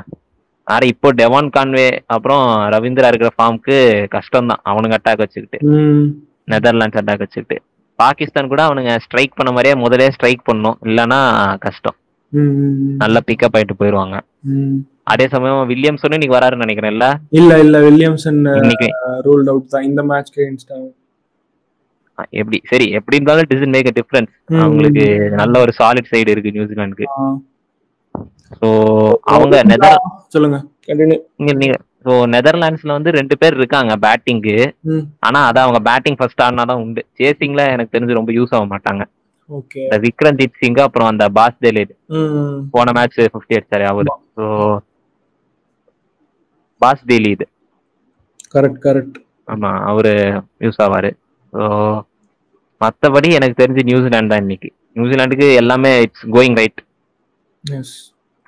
[0.73, 3.77] வேற இப்போ டெவான் கான்வே அப்புறம் ரவீந்திரா இருக்கிற ஃபார்முக்கு
[4.15, 5.59] கஷ்டம் தான் அவனுங்க அட்டாக் வச்சுக்கிட்டு.
[6.53, 7.57] நெதர்லாண்ட்ஸ் அட்டாக் வச்சுக்கிட்டு.
[7.99, 10.79] பாகிஸ்தான் கூட அவனுங்க ஸ்ட்ரைக் பண்ண மாதிரியே முதலே ஸ்ட்ரைக் பண்ணும்.
[10.87, 11.21] இல்லைன்னா
[11.67, 11.97] கஷ்டம்.
[13.03, 14.17] நல்லா பிக்கப் ஆயிட்டு போயிடுவாங்க
[14.53, 14.79] ம்.
[15.13, 17.07] அதே சமயம் வில்லியம்சனும் இன்னைக்கு வராருன்னு நினைக்கிறேன்ல
[17.39, 17.53] இல்ல?
[17.65, 18.89] இல்ல வில்லியம்சன் இன்னைக்கு.
[19.27, 19.87] ரூல்ட் அவுட் தான்.
[19.91, 20.77] இந்த மேட்ச்க்கு இன்ஸ்டா
[22.39, 22.59] எப்படி?
[22.71, 25.05] சரி எப்படி இருந்தாலும் டிசன் மேக் டிஃபரன்ஸ் அவங்களுக்கு
[25.41, 27.07] நல்ல ஒரு சாலிட் சைடு இருக்கு நியூசிலாந்துக்கு.
[28.59, 28.69] ஸோ
[29.33, 29.97] அவங்க நெதர்
[30.35, 30.59] சொல்லுங்க.
[31.39, 31.75] நீங்க நீங்க
[32.07, 34.55] ஸோ நெதர்லாண்ட்ஸ்ல வந்து ரெண்டு பேர் இருக்காங்க பேட்டிங்க்கு
[34.93, 35.05] ம்.
[35.27, 37.03] ஆனா அதான் அவங்க பேட்டிங் ஃபர்ஸ்ட் ஆடினா தான் உண்டு.
[37.21, 39.03] சேசிங்ல எனக்கு தெரிஞ்சு ரொம்ப யூஸ் ஆக மாட்டாங்க.
[39.51, 39.81] ஓகே.
[39.85, 41.93] இந்த விக்ரம்ஜித் சிங் அப்புறம் அந்த பாஸ் டெலிட்
[42.75, 44.13] போன மேட்ச் ஃபிஃப்டி அடிச்சாரு அவரு.
[44.37, 44.45] ஸோ
[46.81, 47.47] பாஸ் டெய்லி இது
[48.55, 49.19] கரெக்ட் கரெக்ட்
[49.49, 50.13] ஆமா அவரு
[50.65, 51.11] யூஸ் ஆவாரு.
[51.53, 51.63] ஸோ
[52.81, 54.69] மற்றபடி எனக்கு தெரிஞ்சு நியூசிலாந்து தான் இன்னைக்கு.
[54.97, 56.81] நியூசிலாந்துக்கு எல்லாமே இட்ஸ் கோயிங் ரைட்
[57.65, 57.95] எஸ்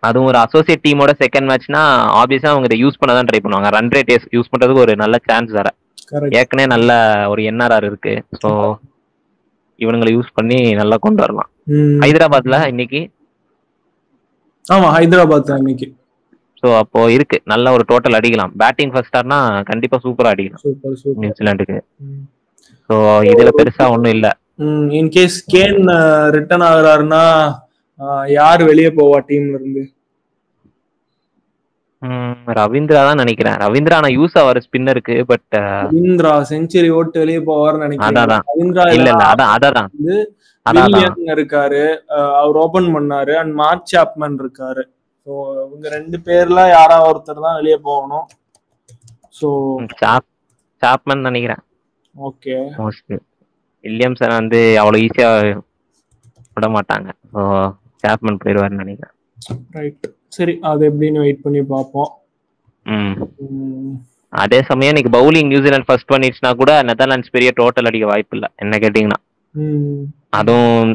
[0.08, 1.82] அதுவும் ஒரு அசோசியேட் டீமோட செகண்ட் மேட்ச்னா
[2.20, 3.70] ஆப்வியஸா அவங்க யூஸ் பண்ண தான் ட்ரை பண்ணுவாங்க.
[3.76, 5.68] ரன் ரேட் யூஸ் பண்றதுக்கு ஒரு நல்ல சான்ஸ் வேற.
[6.38, 6.90] ஏற்கனவே நல்ல
[7.32, 8.14] ஒரு என்ஆர்ஆர் இருக்கு.
[8.40, 8.50] ஸோ
[9.84, 11.50] இவனுங்களை யூஸ் பண்ணி நல்லா கொண்டு வரலாம்.
[12.04, 13.00] ஹைதராபாத்ல இன்னைக்கு?
[14.64, 15.86] ஆமா ஹைதராபாத் இன்னைக்கு.
[16.60, 17.38] ஸோ அப்போ இருக்கு.
[17.52, 18.52] நல்ல ஒரு டோட்டல் அடிக்கலாம்.
[18.60, 19.38] பேட்டிங் ஃபர்ஸ்ட் ஆர்னா
[19.70, 20.62] கண்டிப்பா சூப்பரா அடிக்கலாம்.
[21.22, 21.78] நியூசிலாந்துக்கு.
[22.90, 22.94] ஸோ
[23.32, 24.28] இதுல பெருசா ஒன்றும் இல்ல.
[25.00, 25.78] இன்கேஸ் கேன்
[26.36, 27.22] ரிட்டர்ன் ஆகுறாருன்னா
[28.36, 29.82] யார் வெளியே போவா டீம்ல இருந்து?
[32.58, 33.56] ரவீந்திரா தான் நினைக்கிறேன்.
[33.64, 35.54] ரவீந்திரா நான் யூஸ் ஆவாரு ஸ்பின்னருக்கு பட்
[35.86, 38.44] ரவீந்திரா செஞ்சுரி ஓட்டு வெளியே போவார்னு நினைக்கிறேன் அதான்.
[38.52, 39.90] ரவீந்திரா இல்ல இல்ல அதான் அதான்
[40.66, 41.82] வில்லியன் இருக்காரு.
[42.40, 43.32] அவர் ஓபன் பண்ணாரு.
[43.40, 44.84] அண்ட் மார்க் சாப்மன் இருக்காரு.
[45.26, 45.32] ஸோ
[45.66, 48.26] இவங்க ரெண்டு பேர்ல யாரா ஒருத்தர் தான் வெளியே போகணும்.
[49.38, 49.48] ஸோ
[50.02, 50.28] சாப்
[50.82, 51.62] சாப்மன் நினைக்கிறேன்.
[52.14, 52.56] ஓகே
[53.84, 55.30] வில்லியம்சன் வந்து அவ்வளோ ஈஸியா
[56.56, 57.08] விட மாட்டாங்க.
[57.32, 57.40] ஸோ
[58.02, 59.13] சாப்மன் போயிடுவாருன்னு நினைக்கிறேன்.
[59.76, 62.10] ரைட் சரி அது எப்படின்னு வெயிட் பண்ணி பார்ப்போம்.
[64.32, 68.48] அதே சமயம் இன்னைக்கு பவுலிங் நியூசிலாந்து ஃபர்ஸ்ட் பண்ணிடுச்சுனா கூட நெதர்லாண்ட்ஸ் பெரிய டோட்டல் அடிக்க வாய்ப்பு இல்லை.
[68.62, 69.18] என்ன கேட்டிங்கன்னா.
[70.38, 70.92] அதுவும்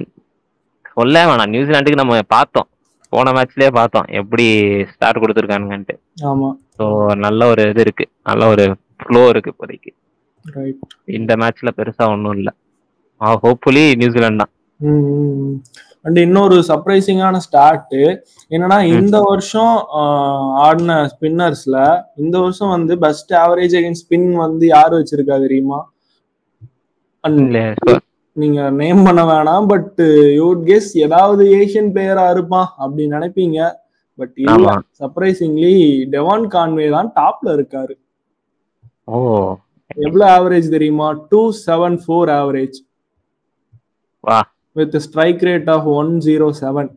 [0.98, 1.54] சொல்ல வேணாம்.
[1.54, 2.68] நியூசிலாந்துக்கு நம்ம பார்த்தோம்.
[3.14, 4.08] போன மேட்ச்லயே பார்த்தோம்.
[4.22, 4.46] எப்படி
[4.92, 5.96] ஸ்டார்ட் கொடுத்துருக்கானுங்கன்ட்டு
[6.32, 6.50] ஆமா.
[6.78, 6.86] ஸோ
[7.26, 8.06] நல்ல ஒரு இது இருக்கு.
[8.30, 8.66] நல்ல ஒரு
[9.02, 9.92] ஃப்ளோ இருக்கு இப்போதைக்கு.
[10.46, 10.84] ரைட்
[11.20, 12.54] இந்த மேட்ச்ல பெருசா ஒன்றும் இல்லை.
[13.44, 14.54] ஹோப்ஃபுல்லி நியூசிலாந்து தான்.
[16.06, 17.96] அண்ட் இன்னொரு சர்ப்ரைசிங்கான ஸ்டார்ட்
[18.52, 19.74] என்னன்னா இந்த வருஷம்
[20.58, 21.78] ஆடின ஸ்பின்னர்ஸ்ல
[22.16, 25.80] இந்த வருஷம் வந்து பெஸ்ட் ஆவரேஜ் அகைன் ஸ்பின் வந்து யார் வச்சிருக்கா தெரியுமா?
[28.36, 30.02] நீங்க நேம் பண்ண வேணாம் பட்
[30.42, 33.60] யூட் கெஸ் ஏதாவது ஏஷியன் பிளேயரா இருப்பான் அப்படி நினைப்பீங்க.
[34.20, 35.74] பட் இல்ல சர்ப்ரைசிங்லி
[36.14, 37.94] டெவான் கான்வே தான் டாப்ல இருக்காரு.
[39.06, 39.18] ஓ.
[39.98, 41.08] எவ்வளவு ஆவரேஜ் தெரியுமா?
[41.30, 42.78] டூ செவன் ஃபோர் ஆவரேஜ்
[44.24, 44.40] வா.
[44.80, 46.90] With strike rate of one zero seven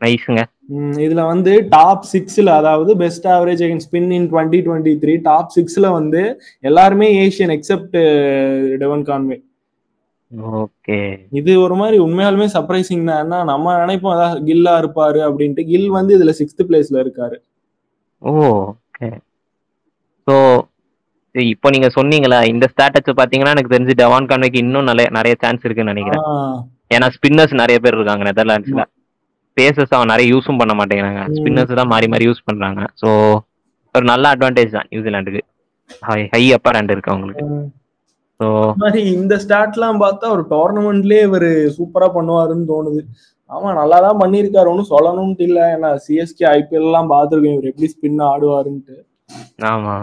[0.00, 0.42] நைஸுங்க
[1.04, 5.86] இதுல வந்து டாப் சிக்ஸ்ல அதாவது best average again spin in twenty twenty three top சிக்ஸ்ல
[5.98, 6.22] வந்து
[6.64, 7.96] எல்லாருமே Asian except
[8.82, 9.38] Devon Conway
[10.60, 10.98] okay
[11.38, 13.20] இது ஒரு மாதிரி உண்மையாலுமே சர்ப்ரைசிங் தான்.
[13.22, 15.62] ஏன்னா நம்ம நினைப்போம் அதான் கில்லா இருப்பாரு அப்படின்ட்டு.
[15.70, 17.36] கில் வந்து இதுல சிக்ஸ்த் பிளேஸ்ல இருக்காரு.
[18.22, 18.32] ஓ
[18.62, 19.08] ஓகே
[20.26, 20.34] ஸோ
[21.34, 25.92] இப்போ நீங்க சொன்னீங்களா இந்த ஸ்டாட்டஸ் பாத்தீங்கன்னா எனக்கு தெரிஞ்சு டவான் கான்வேக்கு இன்னும் நிறைய நிறைய சான்ஸ் இருக்குன்னு
[25.94, 26.24] நினைக்கிறேன்.
[26.94, 28.84] ஏன்னா ஸ்பின்னர்ஸ் நிறைய பேர் இருக்காங்க நெதர்லாண்ட்ஸ்ல
[29.56, 31.22] பேசஸ் அவன் நிறைய யூஸும் பண்ண மாட்டேங்கிறாங்க.
[31.38, 32.82] ஸ்பின்னர்ஸ் தான் மாறி மாறி யூஸ் பண்றாங்க.
[33.00, 33.08] ஸோ
[33.94, 35.42] ஒரு நல்ல அட்வான்டேஜ் தான் நியூசிலாண்டுக்கு
[36.08, 37.44] ஹை ஹை அப்பர் ஹேண்ட் இருக்கு அவங்களுக்கு.
[39.16, 43.00] இந்த ஸ்டாட்லாம் பார்த்தா ஒரு டோர்னமெண்ட்லயே இவர் சூப்பரா பண்ணுவாருன்னு தோணுது.
[43.50, 44.70] ஆமா நல்லா தான் பண்ணியிருக்காரு.
[44.72, 45.60] ஒன்றும் சொல்லணும்ட்டு இல்ல.
[45.76, 48.96] ஏன்னா சிஎஸ்கே ஐபிஎல் எல்லாம் பார்த்துருக்கேன் இவர் எப்படி ஸ்பின் ஆடுவாருன்ட்டு.
[49.72, 49.94] ஆமா.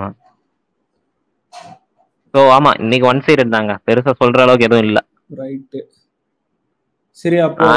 [2.34, 5.00] ஸோ ஆமா இன்னைக்கு ஒன் சைடு இருந்தாங்க பெருசா சொல்ற அளவுக்கு எதுவும் இல்ல.
[5.40, 5.80] ரைட்டு
[7.18, 7.68] சரி அப்போ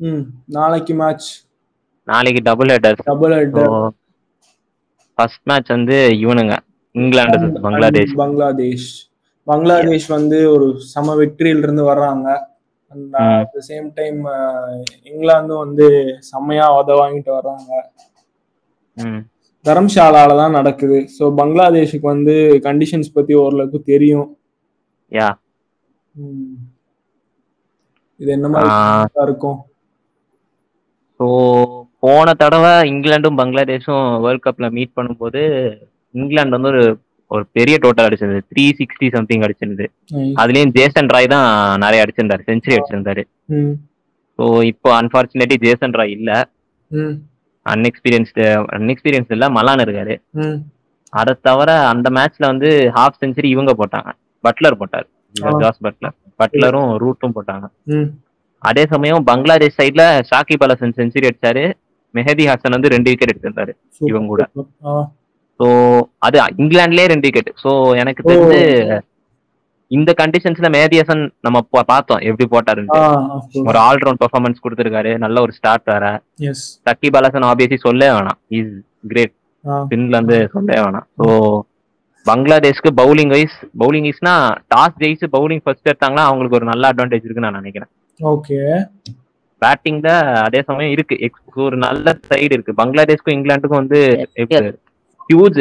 [0.00, 0.24] ம்
[0.54, 1.28] நாளைக்கு மேட்ச்
[2.08, 3.58] நாளைக்கு double headers double head
[5.18, 6.54] first match வந்து இவனுங்க
[6.94, 8.88] இங்கிலாந்து பங்களாதேஷ் பங்களாதேஷ்
[9.46, 12.26] பங்களாதேஷ் வந்து ஒரு சம வெற்றியில இருந்து வர்றாங்க.
[12.92, 14.18] அட் த சேம் டைம்
[15.08, 15.86] இங்கிலாந்தும் வந்து
[16.30, 17.70] செம்மையா உத வாங்கிட்டு வர்றாங்க.
[18.96, 19.20] ம்
[19.64, 20.98] தரம்ஷாலால தான் நடக்குது.
[21.16, 22.34] ஸோ பங்களாதேஷுக்கு வந்து
[22.66, 24.28] கண்டிஷன்ஸ் பத்தி ஓரளவுக்கு தெரியும்.
[25.12, 25.28] யா.
[28.20, 29.58] இது என்ன மாதிரி இருக்கும்?
[31.20, 31.26] ஸோ
[32.04, 35.42] போன தடவை இங்கிலாண்டும் பங்களாதேஷும் வேர்ல்ட் கப்ல மீட் பண்ணும்போது
[36.14, 36.84] இங்கிலாந்து வந்து ஒரு
[37.30, 38.44] ஒரு பெரிய டோட்டல் அடிச்சிருந்தது.
[38.52, 39.86] த்ரீ சிக்ஸ்டி சம்திங் அடிச்சிருந்தது.
[40.42, 41.48] அதுலயும் ஜேசன் ராய் தான்
[41.84, 42.42] நிறைய அடிச்சிருந்தாரு.
[42.48, 43.22] செஞ்சுரி அடிச்சிருந்தாரு.
[44.38, 46.30] ஸோ இப்போ அன்பார்ச்சுனேட்லி ஜேசன் ராய் இல்ல.
[47.66, 48.44] அன்எக்ஸ்பீரியன்ஸ்டு
[48.76, 50.14] அன்எக்ஸ்பீரியன்ஸ் இல்ல மலான் இருக்காரு.
[51.12, 54.10] அதை தவிர அந்த மேட்ச்ல வந்து ஹாஃப் செஞ்சுரி இவங்க போட்டாங்க
[54.44, 55.06] பட்லர் போட்டார்.
[55.62, 57.66] ஜாஸ் பட்லர் பட்லரும் ரூட்டும் போட்டாங்க.
[58.62, 61.64] அதே சமயம் பங்களாதேஷ் சைட்ல ஷாக்கிப் அல் ஹசன் செஞ்சுரி அடிச்சாரு
[62.14, 63.72] மெஹதி ஹாசன் வந்து ரெண்டு விக்கெட் எடுத்திருந்தாரு
[64.10, 64.44] இவங்க கூட.
[65.60, 65.66] ஸோ
[66.26, 67.70] அது இங்கிலாந்துலயே ரெண்டு விக்கெட் ஸோ
[68.02, 68.22] எனக்கு.
[68.30, 68.60] தெரிஞ்சு
[69.96, 71.60] இந்த கண்டிஷன்ஸ்ல மெஹதி ஹாசன் நம்ம
[71.92, 72.46] பார்த்தோம் எப்படி
[72.90, 73.46] course.
[73.70, 75.12] ஒரு ஆல்ரவுண்ட் பெர்ஃபார்மன்ஸ் கொடுத்திருக்காரு.
[75.24, 76.04] நல்ல ஒரு ஸ்டார்ட் வேற.
[77.20, 78.38] அல் ஹசன் ஆப்வியஸ்லி சொல்லவே வேணாம்.
[78.58, 78.74] இஸ்
[79.12, 79.34] கிரேட்
[79.94, 81.06] இருந்து சொல்லவே வேணாம்.
[81.20, 81.26] ஸோ
[82.26, 84.34] பங்களாதேஷ்க்கு பவுலிங் வைஸ் பவுலிங் வைஸ்னா
[84.72, 87.90] டாஸ் ஜெயிச்சு பவுலிங் ஃபர்ஸ்ட் எடுத்தாங்கன்னா அவங்களுக்கு ஒரு நல்ல அட்வான்டேஜ் இருக்குன்னு நான் நினைக்கிறேன்.
[88.20, 88.58] ஓகே
[89.62, 90.10] பேட்டிங்ல
[90.46, 91.16] அதே சமயம் இருக்கு.
[91.26, 92.74] எக்ஸ் ஒரு நல்ல சைடு இருக்கு.
[92.82, 93.98] பங்களாதேஷ்க்கும் இங்கிலாந்துக்கும் வந்து
[95.30, 95.58] ஹியூஜ்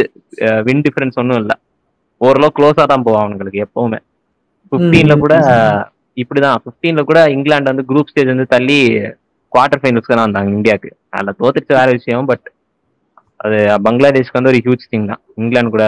[0.67, 1.57] வின் டிஃபரன்ஸ் ஒன்றும் இல்லை.
[2.27, 3.99] ஓரளவு க்ளோஸா தான் போவோம் அவங்களுக்கு எப்பவுமே.
[4.71, 5.35] ஃபிஃப்டீன்ல கூட
[6.21, 6.61] இப்படிதான்.
[6.63, 8.79] ஃபிஃப்டீன்ல கூட இங்கிலாந்து வந்து குரூப் ஸ்டேஜ் வந்து தள்ளி
[9.53, 10.89] குவார்டர் ஃபைனல்ஸ்க்கு தான் வந்தாங்க இந்தியாவுக்கு.
[11.15, 12.45] அதில் தோத்துட்டு வேற விஷயம் பட்
[13.43, 15.21] அது பங்களாதேஷ்க்கு வந்து ஒரு ஹியூஜ் திங் தான்.
[15.41, 15.85] இங்கிலாந்து கூட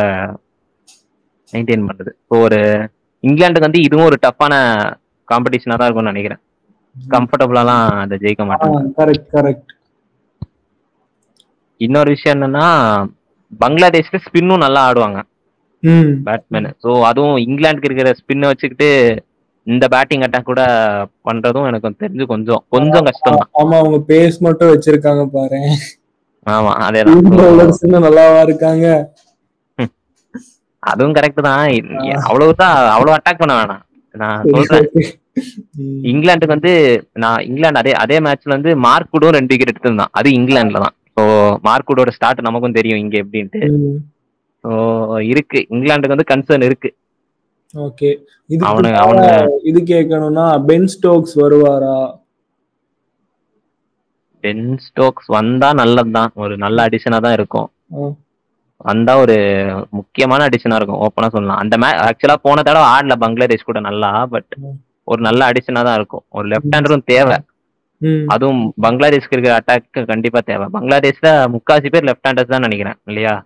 [1.53, 2.11] மெயின்டைன் பண்றது.
[2.27, 2.59] ஸோ ஒரு
[3.23, 4.53] இங்கிலாந்துக்கு வந்து இதுவும் ஒரு டஃப்பான
[5.27, 6.41] காம்படிஷனாக தான் இருக்கும்னு நினைக்கிறேன்.
[6.95, 8.79] கம்ஃபர்டபுளாலாம் அதை ஜெயிக்க மாட்டாங்க.
[8.99, 9.71] கரெக்ட் கரெக்ட்
[11.81, 12.65] இன்னொரு விஷயம் என்னன்னா
[13.61, 15.19] பங்களாதேஷ்ல ஸ்பின்னும் நல்லா ஆடுவாங்க.
[15.83, 16.09] ம்.
[16.25, 18.89] பேட்ஸ்மேன் ஸோ அதுவும் இங்கிலாந்துக்கு இருக்கிற ஸ்பின்னை வச்சுக்கிட்டு
[19.67, 20.61] இந்த பேட்டிங் அட்டாக் கூட
[21.27, 25.59] பண்றதும் எனக்கு தெரிஞ்சு கொஞ்சம் கொஞ்சம் கஷ்டம் ஆமா அவங்க பேஸ் மட்டும் வச்சிருக்காங்க பாரு.
[26.47, 27.01] ஆமா அதே
[27.99, 28.85] நல்லாவா இருக்காங்க.
[30.83, 31.63] அதுவும் கரெக்ட் தான்.
[32.27, 33.83] அவ்வளவுதான் அவ்வளவு அட்டாக் பண்ண வேணாம்.
[34.15, 34.87] நான் சொல்றேன்.
[36.09, 36.71] இங்கிலாந்துக்கு வந்து
[37.15, 40.13] நான் இங்கிலாந்து அதே அதே மேட்ச்ல வந்து மார்க்குடும் ரெண்டு விக்கெட் எடுத்திருந்தான்.
[40.19, 41.23] அது இங்கிலாந்துல தான் ஸோ
[41.67, 43.61] மார்க்குடோட ஸ்டார்ட் நமக்கும் தெரியும் இங்க எப்படின்ட்டு.
[45.21, 45.65] இருக்கு.
[45.69, 46.95] இங்கிலாந்துக்கு வந்து கன்சர்ன் இருக்கு.
[47.75, 48.17] ஓகே.
[48.47, 52.19] இதுக்கு அவனு- அவனு- இது கேட்கணும்னா பென் ஸ்டோக்ஸ் வருவாரா?
[54.39, 56.31] பென் ஸ்டோக்ஸ் வந்தா நல்லதுதான்.
[56.35, 57.71] ஒரு நல்ல அடிஷனா தான் இருக்கும்.
[58.77, 61.01] வந்தா ஒரு முக்கியமான அடிஷனா இருக்கும்.
[61.01, 61.57] ஓப்பனா சொல்லலாம்.
[61.57, 64.55] அந்த மே ஆக்சுவலா போன தடவை ஆடல பங்களாதேஷ் கூட நல்லா பட்.
[65.03, 66.23] ஒரு நல்ல அடிஷனா தான் இருக்கும்.
[66.29, 67.37] ஒரு லெஃப்ட் ஹேண்டரும் தேவை.
[68.27, 70.67] அதுவும் பங்களாதேஷ்க்கு இருக்கிற அட்டாக் கண்டிப்பா தேவை.
[70.73, 72.95] பங்களாதேஷ்ல முக்காசி பேர் லெஃப்ட் ஹேண்டர்ஸ் தான் நினைக்கிறேன்.
[73.05, 73.45] இல்லையா?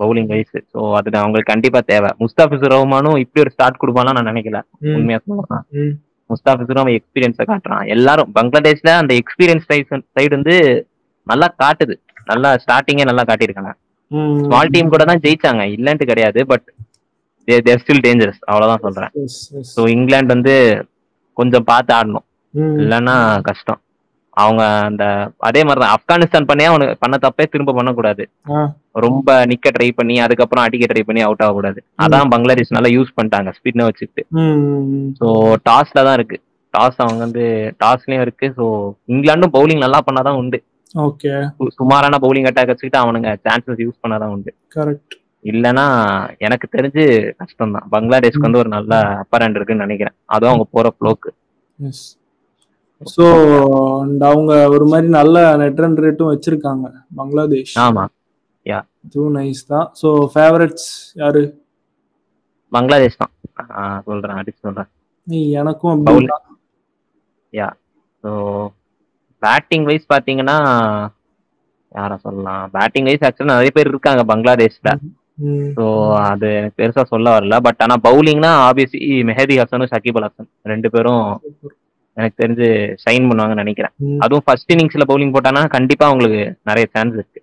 [0.00, 2.10] பவுலிங் வைஸ் ஸோ அது அவங்களுக்கு கண்டிப்பா தேவை.
[2.24, 4.60] முஸ்தாபிசுர் ரஹ்மானும் இப்படி ஒரு ஸ்டார்ட் கொடுப்பான்னு நான் நினைக்கல.
[4.96, 5.92] உண்மையா சொல்லலாம் ம்.
[6.30, 7.84] முஸ்தாபிசுரும் அவன் எக்ஸ்பீரியன்ஸை காட்டுறான்.
[7.94, 10.56] எல்லாரும் பங்களாதேஷ்ல அந்த எக்ஸ்பீரியன்ஸ் சைடு வந்து
[11.26, 11.94] நல்லா காட்டுது.
[12.26, 13.72] நல்லா ஸ்டார்டிங்கே நல்லா காட்டியிருக்காங்க.
[14.44, 15.62] ஸ்மால் டீம் கூட தான் ஜெயிச்சாங்க.
[15.76, 16.66] இல்லன்ட்டு கிடையாது பட்
[17.48, 19.12] தேர் ஸ்டில் டேஞ்சரஸ் அவ்வளவுதான் சொல்றேன்.
[19.72, 20.54] ஸோ இங்கிலாந்து வந்து
[21.36, 22.26] கொஞ்சம் பார்த்து ஆடணும்.
[22.80, 23.16] இல்லைன்னா
[23.48, 23.80] கஷ்டம்.
[24.42, 25.04] அவங்க அந்த
[25.48, 28.24] அதே மாதிரி தான் ஆப்கானிஸ்தான் பண்ணியே அவனுக்கு பண்ண தப்பே திரும்ப பண்ணக்கூடாது.
[29.04, 31.80] ரொம்ப நிக்க ட்ரை பண்ணி அதுக்கப்புறம் அடிக்க ட்ரை பண்ணி அவுட் ஆகக்கூடாது.
[32.04, 34.24] அதான் பங்களாதேஷ் நல்லா யூஸ் பண்ணிட்டாங்க ஸ்பின்னை வச்சுட்டு
[35.20, 35.28] ஸோ
[35.68, 36.38] டாஸ்ல தான் இருக்கு.
[36.74, 37.44] டாஸ் அவங்க வந்து
[37.82, 38.46] டாஸ்லயும் இருக்கு.
[38.58, 38.64] ஸோ
[39.14, 40.60] இங்கிலாண்டும் பவுலிங் நல்லா பண்ணாதான் உண்டு.
[41.06, 41.30] ஓகே
[41.76, 44.50] சுமாரான பவுலிங் அட்டாக் வச்சுக்கிட்டு அவனுங்க சான்சஸ் யூஸ் பண்ணாதான் உண்டு.
[44.76, 45.14] கரெக்ட்
[45.50, 45.86] இல்லைன்னா
[46.46, 47.02] எனக்கு தெரிஞ்சு
[47.40, 48.92] கஷ்டம் தான் பங்களாதேஷ்க்கு வந்து ஒரு நல்ல
[49.22, 50.16] அப்பர் ஹேண்ட் இருக்குன்னு நினைக்கிறேன்.
[50.34, 51.30] அதுவும் அவங்க போற ஃப்ளோக்கு
[53.04, 53.24] எஸ் ஸோ
[54.28, 56.86] அவங்க ஒரு மாதிரி நல்ல நெட் ரன் ரேட்டும் வச்சிருக்காங்க
[57.20, 57.74] பங்களாதேஷ்.
[57.86, 58.04] ஆமா.
[59.06, 59.86] இதுவும் நைஸ் தான்.
[60.00, 60.86] ஸோ ஃபேவரட்ஸ்
[61.22, 61.42] யாரு?
[62.72, 63.32] பங்களாதேஷ் தான்.
[64.06, 64.88] சொல்றேன் அடிச்சு சொல்றேன்.
[65.26, 66.30] நீ எனக்கும் Bowling.
[66.30, 67.74] அப்படிதான்
[68.24, 68.30] ஸோ
[69.42, 70.56] பேட்டிங் வைஸ் பாத்தீங்கன்னா
[71.92, 72.62] யார சொல்லலாம்?
[72.76, 74.90] பேட்டிங் வைஸ் ஆக்சுவலா நிறைய பேர் இருக்காங்க பங்களாதேஷ்ல.
[75.76, 75.84] ஸோ
[76.30, 77.56] அது எனக்கு பெருசா சொல்ல வரல.
[77.66, 81.24] பட் ஆனா பவுலிங்னா ஆப்வியஸ்லி மெஹதி ஹசனும் ஷகிப் அல் ஹசன் ரெண்டு பேரும்
[82.16, 82.66] எனக்கு தெரிஞ்சு
[83.02, 83.94] ஷைன் பண்ணுவாங்கன்னு நினைக்கிறேன்.
[84.24, 87.40] அதுவும் ஃபர்ஸ்ட் இன்னிங்ஸ்ல பவுலிங் போட்டானா கண்டிப்பா அவங்களுக்கு நிறைய சான்ஸ் இருக்கு.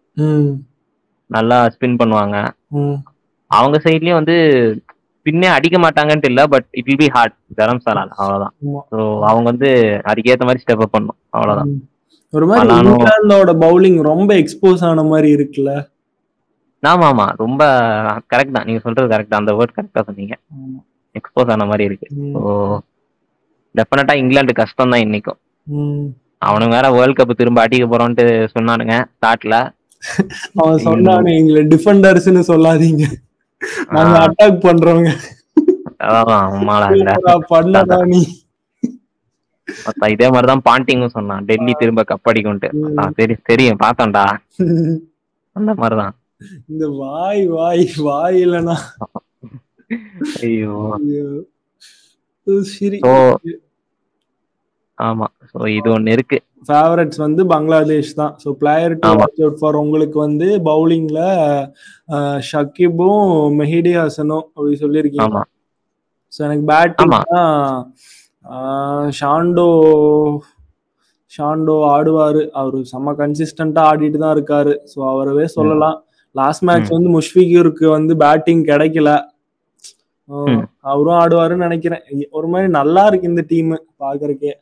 [1.29, 2.37] நல்லா ஸ்பின் பண்ணுவாங்க.
[3.51, 4.35] அவங்க சைட்லயும் வந்து
[5.19, 8.53] ஸ்பின்னே அடிக்க மாட்டாங்கன்ட்டு இல்ல but it will be hard தரம்சாலால் அவ்வளவுதான்.
[8.91, 9.69] ஸோ அவங்க வந்து
[10.11, 11.17] அதுக்கேத்த மாதிரி ஸ்டெப் அப் பண்ணும்.
[11.35, 11.71] அவ்வளவுதான்.
[12.33, 12.75] ஒரு மாதிரி.
[12.91, 15.71] இங்கிலாந்தோட பவுலிங் ரொம்ப எக்ஸ்போஸ் ஆன மாதிரி இருக்குல்ல?
[16.83, 17.25] ஆமா ஆமா.
[17.43, 17.63] ரொம்ப
[18.33, 18.67] கரெக்ட் தான்.
[18.67, 20.35] நீங்க சொல்றது கரெக்ட் அந்த வேர்ட் கரெக்டா சொன்னீங்க.
[21.15, 22.07] எக்ஸ்போஸ் ஆன மாதிரி இருக்கு.
[22.35, 22.41] ஸோ
[23.75, 25.37] டெஃபினட்டா இங்கிலாந்து கஷ்டம் தான் இன்னைக்கும்.
[25.67, 26.13] ம்.
[26.45, 29.73] அவனுங்க வேற வேர்ல்ட் கப் திரும்ப அடிக்க போறோம்ட்டு சொன்னானுங்க ஸ்டார்ட்ல
[30.55, 33.03] அவன் சொன்னானே எங்களை டிஃபெண்டர்ஸ்னு சொல்லாதீங்க.
[33.89, 35.11] நாங்க அட்டாக் பண்றவங்க.
[40.09, 41.45] இதே மாதிரிதான் பாண்டிங்கும் சொன்னான்.
[41.45, 42.97] டெல்லி திரும்ப கப் அடிக்கும்ட்டு.
[43.17, 44.37] சரி தெரியும் பார்த்தோம்டா.
[45.55, 46.15] அந்த மாதிரிதான்.
[46.67, 48.75] இந்த வாய் வாய் வாய் இல்லனா
[50.41, 50.93] ஐயோ.
[52.73, 52.99] சரி
[54.97, 55.27] ஆமா.
[55.51, 56.37] ஸோ இது ஒண்ணு இருக்கு.
[56.67, 58.33] ஃபேவரட்ஸ் வந்து பங்களாதேஷ் தான்.
[58.43, 59.09] So player to.
[59.21, 61.21] Watch out for உங்களுக்கு வந்து பவுலிங்ல
[62.49, 65.41] ஷக்கிபும் மெஹிடி ஹசனும் அப்படி சொல்லியிருக்கீங்க.
[66.33, 67.15] ஸோ எனக்கு பேட்டிங்.
[69.19, 69.67] ஷாண்டோ
[71.33, 72.43] ஷாண்டோ ஆடுவாரு.
[72.61, 74.75] அவரு செம்ம கன்சிஸ்டண்டா ஆடிட்டு தான் இருக்காரு.
[74.93, 75.97] ஸோ அவரவே சொல்லலாம்.
[76.35, 79.09] லாஸ்ட் மேட்ச் வந்து முஷ்பிகருக்கு வந்து பேட்டிங் கிடைக்கல.
[80.91, 82.03] அவரும் ஆடுவாருன்னு நினைக்கிறேன்.
[82.37, 83.71] ஒரு மாதிரி நல்லா இருக்கு இந்த டீம்
[84.03, 84.53] பாக்குறக்கே.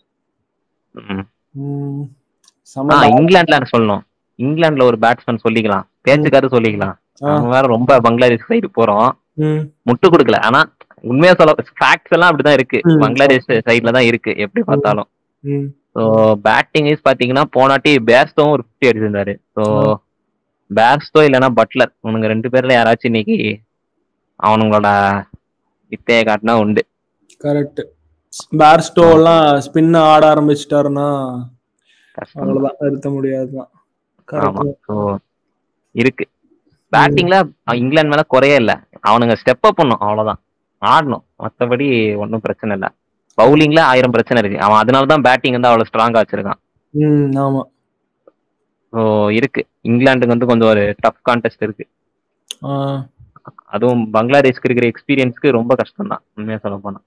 [3.17, 4.03] இங்கிலாந்துல சொல்லணும்?
[4.39, 5.85] இங்கிலாந்துல ஒரு பேட்ஸ்மேன் சொல்லிக்கலாம்.
[6.07, 6.95] பேச்சுக்காரு சொல்லிக்கலாம்.
[7.53, 9.09] வேற ரொம்ப பங்களாதேஷ் சைடு போறோம்.
[9.89, 10.39] முட்டு கொடுக்கல.
[10.49, 10.61] ஆனா
[11.11, 12.79] உண்மையா சொல்ல ஃபேக்ட்ஸ் எல்லாம் அப்படிதான் இருக்கு.
[13.03, 15.09] பங்களாதேஷ் சைட்ல தான் இருக்கு எப்படி பார்த்தாலும்.
[15.95, 16.03] ஸோ
[16.45, 19.33] பேட்டிங் வைஸ் பாத்தீங்கன்னா போனாட்டி பேர்ஸ்டோவும் ஒரு ஃபிஃப்டி அடிச்சிருந்தாரு.
[19.55, 19.63] ஸோ.
[20.71, 23.37] பேர்ஸ்டோ இல்லைன்னா பட்லர் உனங்க ரெண்டு பேர்ல யாராச்சும் இன்னைக்கு
[24.39, 24.89] அவனுங்களோட
[25.91, 26.81] வித்தையை காட்டினா உண்டு.
[27.41, 27.81] கரெக்ட்
[28.53, 31.07] பேர்ஸ்டோ எல்லாம் ஸ்பின் ஆட ஆரம்பிச்சிட்டாருன்னா
[32.35, 33.69] அவ்வளவுதான் நிறுத்த முடியாதுதான்.
[35.95, 36.25] இருக்கு.
[36.93, 37.35] பேட்டிங்ல
[37.75, 38.71] இங்கிலாந்து மேல குறைய இல்ல.
[39.03, 40.39] அவனுங்க ஸ்டெப் அப் பண்ணும் அவ்வளவுதான்.
[40.81, 41.23] ஆடணும்.
[41.43, 41.87] மத்தபடி
[42.23, 42.87] ஒன்றும் பிரச்சனை இல்ல.
[43.37, 44.63] பவுலிங்ல ஆயிரம் பிரச்சனை இருக்கு.
[44.65, 46.59] அவன் அதனால தான் பேட்டிங் வந்து அவ்வளவு ஸ்ட்ராங்கா வச்சிருக்கான்.
[47.43, 47.61] ஆமா.
[48.93, 49.01] ஸோ
[49.39, 49.61] இருக்கு.
[49.89, 51.85] இங்கிலாந்துக்கு வந்து கொஞ்சம் ஒரு டஃப் கான்டெஸ்ட் இருக்கு.
[53.67, 56.99] அதுவும் பங்களாதேஷ்க்கு இருக்கிற எக்ஸ்பீரியன்ஸ்க்கு ரொம்ப கஷ்டம் தான் உண்மையா சொல்ல போனா.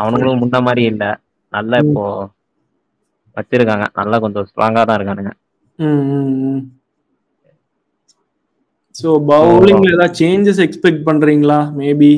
[0.00, 1.04] அவனுங்களும் முன்ன மாதிரி இல்ல.
[1.52, 2.04] நல்லா இப்போ
[3.36, 3.86] வச்சிருக்காங்க.
[3.94, 5.32] நல்லா கொஞ்சம் ஸ்ட்ராங்கா தான் இருக்கானுங்க.
[5.78, 6.60] ம், ம், ம்.
[8.94, 11.58] ஸோ பவுலிங்ல ஏதாவது சேஞ்சஸ் எக்ஸ்பெக்ட் பண்றீங்களா?
[11.78, 12.12] மேபி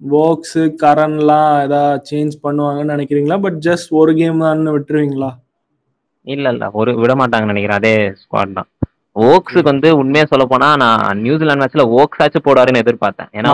[0.00, 3.38] வோக்ஸ் கரன்லாம் ஏதாவது சேஞ்ச் பண்ணுவாங்கன்னு நினைக்கிறீங்களா?
[3.44, 5.30] பட் ஜஸ்ட் ஒரு கேம் தான் விட்டுருவீங்களா?
[6.26, 6.64] இல்ல இல்ல.
[6.74, 7.80] ஒரு விட மாட்டாங்கன்னு நினைக்கிறேன்.
[7.80, 8.68] அதே ஸ்குவாட் தான்.
[9.16, 13.28] ஓக்ஸுக்கு வந்து உண்மையா சொல்ல போனா நான் நியூசிலாந்து மேட்ச்ல ஓக்ஸ் ஆச்சு போடுவாருன்னு எதிர்பார்த்தேன்.
[13.32, 13.48] ஏன்னா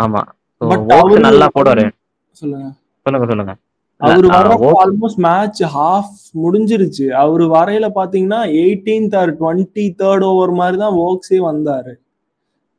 [0.00, 0.22] ஆமா.
[0.60, 1.90] அவரு- நல்லா போடுவாரு.
[2.30, 2.72] சொல்லுங்க.
[3.02, 3.56] சொல்லுங்க சொல்லுங்க.
[3.96, 7.08] அவரு வர்றப்போ ஆல்மோஸ்ட் மேட்ச் ஹாஃப் முடிஞ்சிருச்சு.
[7.08, 11.94] அவரு வரையில பாத்தீங்கன்னா eighteenth or twenty third over மாதிரி தான் ஓக்ஸே வந்தாரு.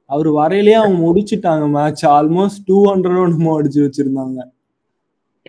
[0.05, 4.37] அவர் வரையிலேயே அவங்க முடிச்சிட்டாங்க மேட்ச் ஆல்மோஸ்ட் டூ ஹண்ட்ரட் ஒன்மோ அடிச்சு வச்சிருந்தாங்க.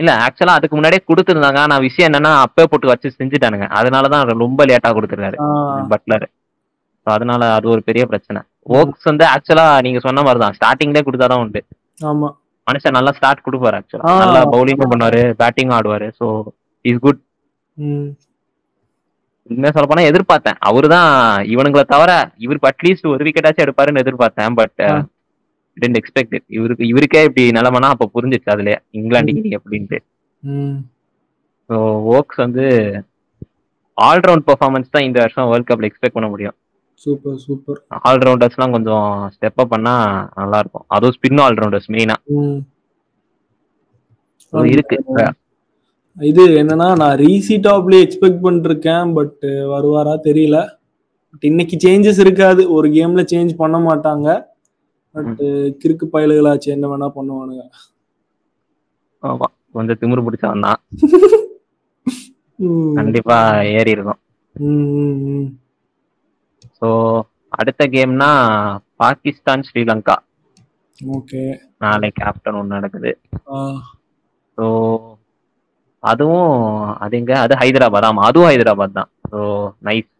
[0.00, 1.58] இல்ல ஆக்சுவலா அதுக்கு முன்னாடியே கொடுத்துருந்தாங்க.
[1.64, 3.66] ஆனா விஷயம் என்னன்னா அப்பே போட்டு வச்சு செஞ்சுட்டானுங்க.
[3.78, 5.38] அதனாலதான் ரொம்ப லேட்டா கொடுத்துருக்காரு.
[5.92, 6.26] பட்லர்
[7.06, 8.40] அதனால அது ஒரு பெரிய பிரச்சனை.
[8.78, 11.60] ஓக்ஸ் வந்து ஆக்சுவலா நீங்க சொன்ன மாதிரி தான் ஸ்டார்டிங்லேயே கொடுத்தாதான் உண்டு.
[12.10, 12.28] ஆமா.
[12.66, 14.10] மனுஷன் நல்லா ஸ்டார்ட் கொடுப்பாரு ஆக்சுவலா.
[14.24, 16.08] நல்லா பவுலிங்கும் பண்ணுவாரு பேட்டிங்கும் ஆடுவாரு.
[16.18, 16.26] ஸோ
[16.84, 17.20] இஸ் குட்
[19.50, 20.58] உண்மையா சொல்ல போனா எதிர்பார்த்தேன்.
[20.68, 21.10] அவருதான்
[21.54, 22.10] இவனுங்களை தவிர
[22.44, 24.54] இவருக்கு அட்லீஸ்ட் ஒரு விக்கெட்டாச்சும் எடுப்பாருன்னு எதிர்பார்த்தேன்.
[24.60, 24.82] பட்.
[25.76, 29.98] டென்ட் எக்ஸ்பெக்ட் இவருக்கு இவருக்கே இப்படி நிலமனா அப்ப புரிஞ்சிச்சு அதுல இங்கிலாந்து அப்படின்ட்டு.
[31.70, 31.76] ஸோ
[32.16, 32.64] ஓக்ஸ் வந்து
[33.98, 36.56] ஆல்ரவுண்ட் பெர்ஃபார்மன்ஸ் தான் இந்த வருஷம் வேர்ல்ட் கப்ல எக்ஸ்பெக்ட் பண்ண முடியும்.
[37.04, 37.78] Super super.
[38.08, 39.94] ஆல்ரவுண்டர்ஸ்லாம் கொஞ்சம் ஸ்டெப் அப் பண்ணா
[40.40, 42.16] நல்லா இருக்கும் அதுவும் ஸ்பின் ஆல்ரவுண்டர்ஸ் மெயினா
[44.74, 44.96] இருக்கு.
[46.16, 50.56] இது என்னன்னா நான் ரீசி டாப்லயே எக்ஸ்பெக்ட் பண்ணிருக்கேன் பட் வருவாரா தெரியல.
[51.30, 52.62] பட் இன்னைக்கு சேஞ்சஸ் இருக்காது.
[52.76, 54.26] ஒரு கேம்ல சேஞ்ச் பண்ண மாட்டாங்க.
[55.14, 55.40] பட்
[55.82, 57.64] கிறுக்கு பயலுகளாச்சு என்ன வேணா பண்ணுவானுங்க.
[59.22, 59.46] ஆமா
[59.76, 60.80] கொஞ்சம் திமிரு பிடிச்சவன் தான்.
[62.98, 63.36] கண்டிப்பா
[63.78, 64.20] ஏறி இருக்கும்.
[66.78, 66.88] ஸோ
[67.60, 68.30] அடுத்த கேம்னா
[69.02, 70.16] பாகிஸ்தான் ஸ்ரீலங்கா.
[70.98, 71.42] ஓகே.
[71.84, 73.12] நாளைக்கு ஆஃப்டர்நூன் நடக்குது.
[74.58, 74.66] ஸோ
[76.02, 76.54] அதுவும்
[77.04, 77.32] அது எங்க?
[77.44, 78.08] அது ஹைதராபாத்.
[78.10, 79.10] ஆமா அதுவும் ஹைதராபாத் தான்.
[79.30, 79.38] ஸோ
[79.88, 80.10] நைஸ்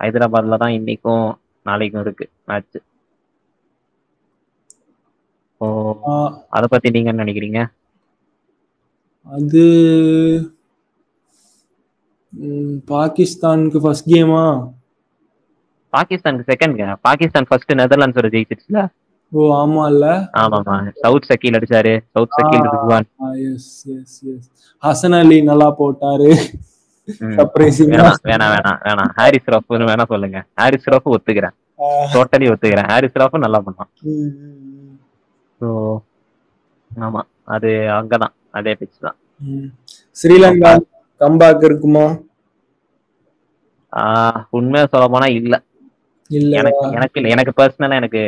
[0.00, 1.26] ஹைதராபாத்ல தான் இன்னைக்கும்
[1.66, 2.78] நாளைக்கும் இருக்கு மேட்ச்
[5.60, 5.66] ஸோ
[6.56, 7.60] அதை பத்தி நீங்க என்ன நினைக்கிறீங்க?
[9.26, 9.64] அது
[12.90, 14.44] பாகிஸ்தானுக்கு ஃபர்ஸ்ட் கேமா
[15.92, 18.80] பாகிஸ்தானுக்கு செகண்ட் பாகிஸ்தான் ஃபர்ஸ்ட் நெதர்லாண்ட்ஸோட ஜெயிச்சிருச்சுல?
[19.32, 20.06] ஓ ஆமா இல்ல
[20.42, 21.92] ஆமாமா சவுத் சக்கீல் அடிச்சாரு.
[22.14, 23.08] Saud Shakeel Rizwan
[23.48, 24.48] yes yes yes
[24.82, 26.30] Hasan Ali நல்லா போட்டாரு.
[27.20, 27.34] ம்.
[27.36, 30.38] சர்ப்ரைசிங்கா வேணாம் வேணாம் வேணாம் ஹாரிஸ் ரஃப்னு வேணா சொல்லுங்க.
[30.60, 31.54] ஹாரிஸ் ரஃப் ஒத்துக்கிறேன்.
[32.14, 32.88] டோட்டலி ஒத்துக்கிறேன்.
[32.92, 33.90] ஹாரிஸ் ரஃப் நல்லா பண்ணான்
[35.60, 35.68] ஸோ
[36.90, 37.20] ஆமா
[37.54, 38.34] அது அங்கதான்.
[38.58, 39.16] அதே பிச் தான்.
[40.20, 40.72] ஸ்ரீலங்கா
[41.20, 42.04] கம்பேக் இருக்குமா?
[44.58, 45.54] உண்மையா சொல்ல போனா இல்ல.
[46.58, 47.30] எனக்கு எனக்கு இல்ல.
[47.34, 48.20] எனக்கு பர்சனலா எனக்கு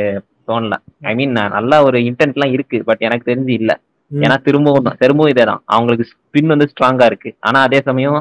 [0.49, 0.77] தோணல.
[1.09, 3.73] ஐ மீன் நல்ல ஒரு இன்டென்ட் எல்லாம் இருக்கு பட் எனக்கு தெரிஞ்சு இல்ல.
[4.11, 4.99] ஏன்னா திரும்பவும் தான்.
[5.03, 7.31] திரும்பவும் இதே தான் அவங்களுக்கு ஸ்பின் வந்து ஸ்ட்ராங்கா இருக்கு.
[7.40, 8.18] ஆனா அதே சமயம்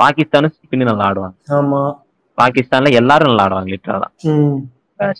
[0.00, 1.36] பாகிஸ்தானும் ஸ்பின் நல்லா ஆடுவாங்க.
[1.58, 1.80] ஆமா.
[2.38, 4.58] பாகிஸ்தான்ல எல்லாரும் நல்லா ஆடுவாங்க லிட்டரலா ம்.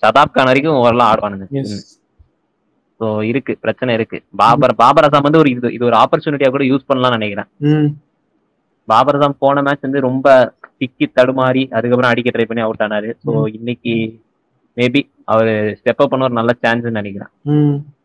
[0.01, 1.47] சதாப் கான் வரைக்கும் ஓரளவு ஆடுவானுங்க.
[3.01, 3.53] ஸோ இருக்கு.
[3.61, 4.19] பிரச்சனை இருக்கு.
[4.37, 7.49] பாபர் பாபர் அசாம் வந்து ஒரு இது இது ஒரு ஆப்பர்ச்சுனிட்டியா கூட யூஸ் பண்ணலாம்னு நினைக்கிறேன்.
[8.89, 10.27] பாபர் அசாம் போன மேட்ச் வந்து ரொம்ப
[10.81, 13.11] திக்கி தடுமாறி அதுக்கப்புறம் அடிக்க ட்ரை பண்ணி அவுட் ஆனாரு.
[13.23, 13.49] ஸோ ம்.
[13.57, 13.95] இன்னைக்கு
[14.77, 17.33] மேபி அவர் ஸ்டெப் அப் பண்ண ஒரு நல்ல சான்ஸ் நினைக்கிறேன்.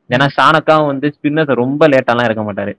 [0.09, 2.73] ஏன்னா ஷானக்காவும் வந்து ஸ்பின்னர்ஸ் ரொம்ப லேட்டாலாம் இருக்க மாட்டாரு.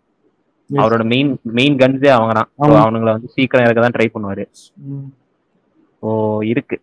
[0.71, 2.49] அவரோட மெயின் மெயின் கன்ஸே அவங்க தான்.
[2.81, 4.45] அவனுங்களை வந்து சீக்கிரம் இறக்க தான் ட்ரை பண்ணுவாரு.
[6.03, 6.11] ஸோ
[6.47, 6.77] இருக்கு.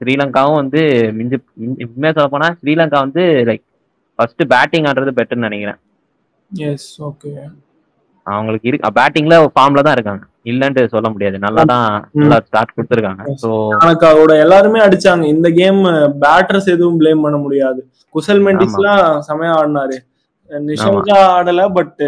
[0.00, 0.80] ஸ்ரீலங்காவும் வந்து
[1.12, 3.64] மிஞ்சி மிஞ்சி- உண்மையா சொல்ல போனா ஸ்ரீலங்கா வந்து லைக்
[4.18, 5.78] ஃபர்ஸ்ட் பேட்டிங் ஆடுறது பெட்டர்னு நினைக்கிறேன்.
[6.50, 7.32] எஸ் ஓகே
[8.26, 10.22] அவங்களுக்கு இருக்கு பேட்டிங்ல ஃபார்ம்ல தான் இருக்காங்க.
[10.50, 11.36] இல்லன்ட்டு சொல்ல முடியாது.
[11.44, 11.86] நல்லா தான்
[12.20, 13.22] நல்லா ஸ்டார்ட் கொடுத்துருக்காங்க.
[13.42, 13.50] ஸோ
[13.82, 15.24] கணக்காவோட எல்லாருமே அடிச்சாங்க.
[15.34, 15.80] இந்த கேம்
[16.24, 17.80] பேட்டர்ஸ் எதுவும் ப்ளேம் பண்ண முடியாது.
[18.14, 19.96] குசல் மெண்டிஸ்லாம் செமையா ஆடினாரு.
[20.68, 22.00] நிஷங்கா ஆடல பட்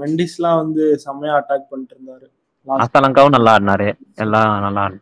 [0.00, 2.26] மெண்டிஸ்லாம் வந்து செமையா அட்டாக் பண்ணிட்டு இருந்தாரு.
[2.66, 3.88] அஸ்தலங்காவும் நல்லா ஆடினாரு.
[4.24, 4.98] எல்லாம் நல்லா ஆடு.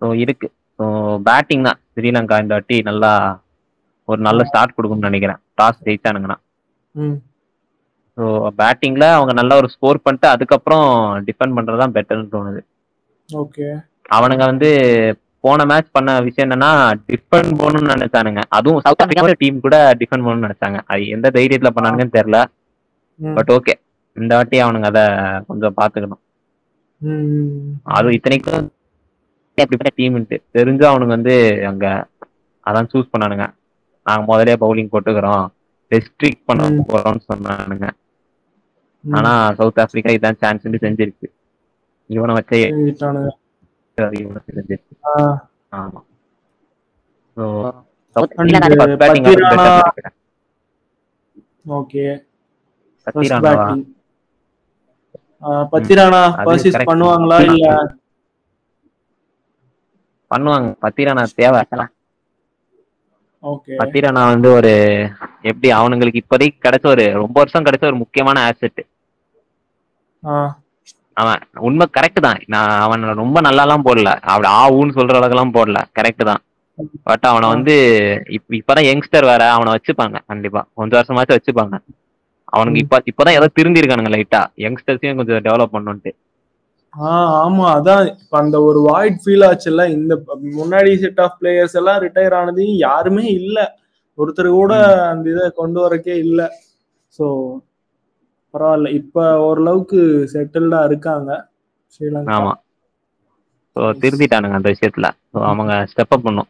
[0.00, 0.48] ஸோ இருக்கு.
[0.78, 0.84] ஸோ
[1.28, 1.80] பேட்டிங் தான்.
[1.94, 3.12] ஸ்ரீலங்கா இந்த வாட்டி நல்லா
[4.08, 5.40] ஒரு நல்ல ஸ்டார்ட் கொடுக்கும்னு நினைக்கிறேன்.
[5.58, 6.38] டாஸ் ஜெயிச்சானுங்கன்னா.
[8.18, 8.24] ஸோ
[8.60, 10.86] பேட்டிங்ல அவங்க நல்ல ஒரு ஸ்கோர் பண்ணிட்டு அதுக்கப்புறம்
[11.26, 12.60] டிஃபெண்ட் பண்றது தான் பெட்டர்னு தோணுது.
[13.28, 13.66] ஓகே
[14.16, 14.70] அவனுங்க வந்து
[15.44, 16.70] போன மேட்ச் பண்ண விஷயம் என்னன்னா
[17.10, 18.40] டிஃபெண்ட் பண்ணணும்னு நினைச்சானுங்க.
[18.56, 20.80] அதுவும் சவுத் ஆப்பிரிக்கா டீம் கூட டிஃபெண்ட் பண்ணணும்னு நினைச்சாங்க.
[20.90, 22.40] அது எந்த தைரியத்துல பண்ணானுங்கன்னு தெரியல.
[23.20, 23.74] பட் ஓகே
[24.16, 25.04] இந்த வாட்டி அவனுங்க அதை
[25.48, 26.22] கொஞ்சம் பாத்துக்கணும்.
[27.96, 28.68] அது இத்தனைக்கும்
[29.58, 31.34] அப்படிப்பட்ட டீம்ட்டு தெரிஞ்சு அவனுங்க வந்து
[31.70, 31.86] அங்க
[32.66, 33.46] அதான் சூஸ் பண்ணானுங்க.
[34.04, 35.46] நாங்க முதலே பவுலிங் போட்டுக்கிறோம்.
[35.90, 36.68] ரெஸ்ட்ரிக்ட் பண்ண.
[36.68, 37.90] போறோம்னு சொன்னானுங்க.
[39.12, 41.32] ஆனா சவுத் ஆப்பிரிக்கா இதான் சான்ஸ் செஞ்சிருக்கு.
[42.06, 42.68] இவனை வச்சே
[45.72, 46.02] ஆமா.
[47.36, 47.72] So
[48.08, 49.80] South And Africa batting Pathirana-
[51.68, 52.24] okay.
[53.04, 53.32] First
[55.72, 56.34] Pathirana?
[56.36, 56.72] Purchase.
[56.86, 57.94] பண்ணுவாங்களா இல்ல?
[60.34, 60.76] பண்ணுவாங்க.
[60.82, 61.62] பத்திரானா தேவை.
[63.42, 64.72] ஓகே பத்திரானா வந்து ஒரு
[65.42, 68.82] எப்படி அவனுங்களுக்கு இப்போதைக்கு கிடைச்ச ஒரு ரொம்ப வருஷம் கிடைச்ச ஒரு முக்கியமான ஆசெட்
[71.16, 72.40] அவன் உண்மை கரெக்ட் தான்.
[72.46, 74.10] நான் அவன் ரொம்ப நல்லாலாம் போடல.
[74.30, 75.78] அப்படி ஆ ஊன்னு சொல்ற அளவுக்குலாம் போடல.
[75.98, 76.42] கரெக்ட் தான்.
[77.08, 77.74] பட் அவனை வந்து
[78.36, 80.60] இப்ப இப்பதான் யங்ஸ்டர் வேற அவனை வச்சுப்பாங்க கண்டிப்பா.
[80.78, 81.74] கொஞ்சம் வருஷமாச்சும் வச்சுப்பாங்க.
[82.52, 86.12] அவனுக்கு இப்ப இப்பதான் ஏதோ திருந்திருக்கானுங்க லைட்டா யங்ஸ்டர்ஸையும் கொஞ்சம் டெவலப் பண்ணுன்ட்டு
[86.94, 88.04] ஆ ஆமா அதான்.
[88.14, 90.14] இப்ப அந்த ஒரு வாய்ட் ஃபீல் ஆச்சுல்ல இந்த
[90.56, 93.58] முன்னாடி செட் ஆஃப் பிளேயர்ஸ் எல்லாம் ரிட்டையர் ஆனதையும் யாருமே இல்ல.
[94.18, 94.74] ஒருத்தர் கூட
[95.10, 96.40] அந்த இதை கொண்டு வரக்கே இல்ல.
[97.18, 97.26] சோ
[98.54, 98.88] பரவாயில்ல.
[99.00, 100.00] இப்ப ஓரளவுக்கு
[100.32, 101.30] செட்டில்டா இருக்காங்க
[101.92, 102.34] ஸ்ரீலங்கா.
[102.36, 102.52] ஆமா.
[103.76, 105.08] ஸோ திருந்திட்டானுங்க அந்த விஷயத்துல.
[105.30, 106.48] ஸோ அவங்க ஸ்டெப் அப் பண்ணும்.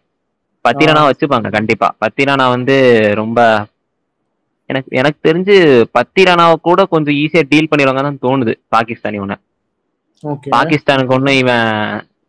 [0.65, 1.89] பத்திரானா வச்சுப்பாங்க கண்டிப்பா.
[2.03, 2.77] பத்திரானா வந்து
[3.21, 3.39] ரொம்ப
[4.71, 5.55] எனக்கு எனக்கு தெரிஞ்சு
[5.97, 9.39] பத்திரானாவை கூட கொஞ்சம் ஈஸியா டீல் பண்ணிடுவாங்க தான் தோணுது பாகிஸ்தான் ஓகே
[10.57, 11.69] பாகிஸ்தானுக்கு ஒன்றும் இவன்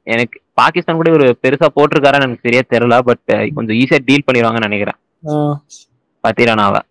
[0.08, 3.26] எனக்கு பாகிஸ்தான் கூட ஒரு பெருசா போட்டிருக்காரான்னு எனக்கு சரியா தெரியல பட்
[3.58, 5.00] கொஞ்சம் ஈஸியா டீல் பண்ணிடுவாங்கன்னு நினைக்கிறேன்.
[6.24, 6.82] பத்திரானாவை.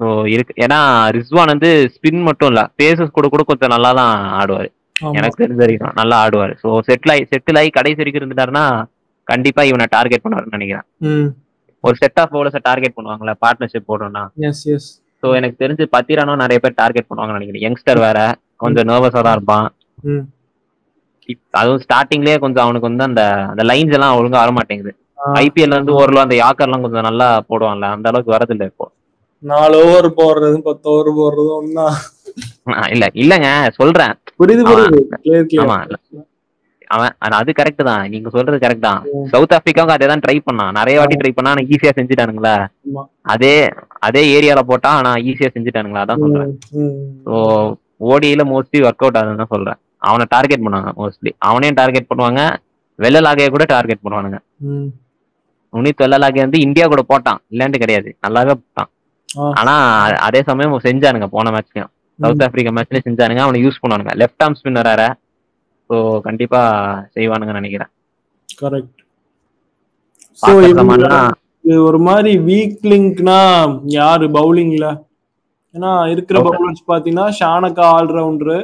[0.00, 0.52] ஸோ இருக்கு.
[0.64, 0.78] ஏன்னா
[1.16, 4.68] ரிஸ்வான் வந்து ஸ்பின் மட்டும் இல்ல பேசஸ் கூட கூட கொஞ்சம் நல்லா தான் ஆடுவாரு
[5.18, 6.54] எனக்கு தெரிஞ்ச வரைக்கும் நல்லா ஆடுவாரு.
[6.62, 8.64] ஸோ செட்டில் ஆகி செட்டில் ஆகி கடைசி வரைக்கும் இருந்துட்டாருன்னா
[9.28, 10.86] கண்டிப்பா இவனை டார்கெட் பண்ணுவாருன்னு நினைக்கிறேன்.
[11.84, 13.90] ஒரு செட் ஆஃப் பவுலர்ஸை டார்கெட் பண்ணுவாங்களா பார்ட்னர்ஷிப்
[14.50, 14.62] எஸ்
[15.22, 17.64] ஸோ எனக்கு தெரிஞ்சு பத்திரானும் நிறைய பேர் டார்கெட் பண்ணுவாங்கன்னு நினைக்கிறேன்.
[17.66, 18.18] யங்ஸ்டர் வேற.
[18.60, 19.66] கொஞ்சம் நர்வஸா தான் இருப்பான்.
[21.54, 25.92] அதுவும் ஸ்டார்டிங்லயே கொஞ்சம் அவனுக்கு வந்து அந்த அந்த லைன்ஸ் எல்லாம் ஒழுங்கா வர மாட்டேங்குது ஆ, ஐபிஎல் வந்து
[25.98, 28.86] ஓரளவு அந்த யாக்கர்லாம் கொஞ்சம் நல்லா போடுவான்ல அந்த அளவுக்கு வரதில்லை இப்போ.
[29.42, 31.86] நாலு ஓவர் போடுறதும் பத்து ஓவர் போடுறதும் ஒன்னா
[32.88, 34.14] இல்ல இல்லங்க சொல்றேன்.
[34.40, 35.00] புரியுது புரியுது.
[35.62, 35.78] ஆமா
[36.90, 38.04] அவன் அது கரெக்ட் தான்.
[38.12, 39.02] நீங்க சொல்றது கரெக்ட் தான்.
[39.32, 42.54] சவுத் ஆப்பிரிக்காவுக்கு அதே தான் ட்ரை பண்ணான் நிறைய வாட்டி ட்ரை பண்ணா ஆனா ஈஸியா செஞ்சுட்டானுங்களா.
[43.34, 43.52] அதே
[44.08, 46.02] அதே ஏரியால போட்டா ஆனா ஈஸியா செஞ்சுட்டானுங்களா?
[46.06, 46.52] அதான் சொல்றேன்.
[48.00, 49.78] ஓடியில மோஸ்ட்லி ஒர்க் அவுட் ஆகுதுன்னு தான் சொல்றேன்.
[50.08, 52.42] அவனை டார்கெட் பண்ணுவாங்க மோஸ்ட்லி அவனையும் டார்கெட் பண்ணுவாங்க.
[52.98, 54.38] வெள்ளலாகைய கூட டார்கெட் பண்ணுவானுங்க.
[55.72, 57.40] உனித் வெள்ளலாகை வந்து இந்தியா கூட போட்டான்.
[57.52, 58.10] இல்லன்ட்டு கிடையாது.
[58.24, 58.90] நல்லாவே போட்டான்.
[59.60, 59.74] ஆனா
[60.26, 63.42] அதே சமயம் செஞ்சானுங்க போன மேட்ச்லயும் சவுத் ஆப்பிரிக்கா மேட்ச்லயும் செஞ்சானுங்க.
[63.46, 64.14] அவனை யூஸ் பண்ணுவானுங்க.
[64.22, 65.04] லெஃப்ட் ஆர்ம் ஸ்பின்னர் வேற
[65.90, 66.60] ஸோ கண்டிப்பா
[67.16, 67.90] செய்வானுங்கன்னு நினைக்கிறேன்.
[68.62, 68.98] கரெக்ட்
[71.88, 73.38] ஒரு மாதிரி வீக் லிங்க்னா
[73.98, 74.26] யாரு?
[74.36, 74.86] பவுலிங்ல
[75.74, 76.36] ஏன்னா இருக்கிற.
[76.46, 78.58] பவுலர்ஸ் பாத்தீங்கன்னா ஷானக்கா ஆல்ரவுண்டரு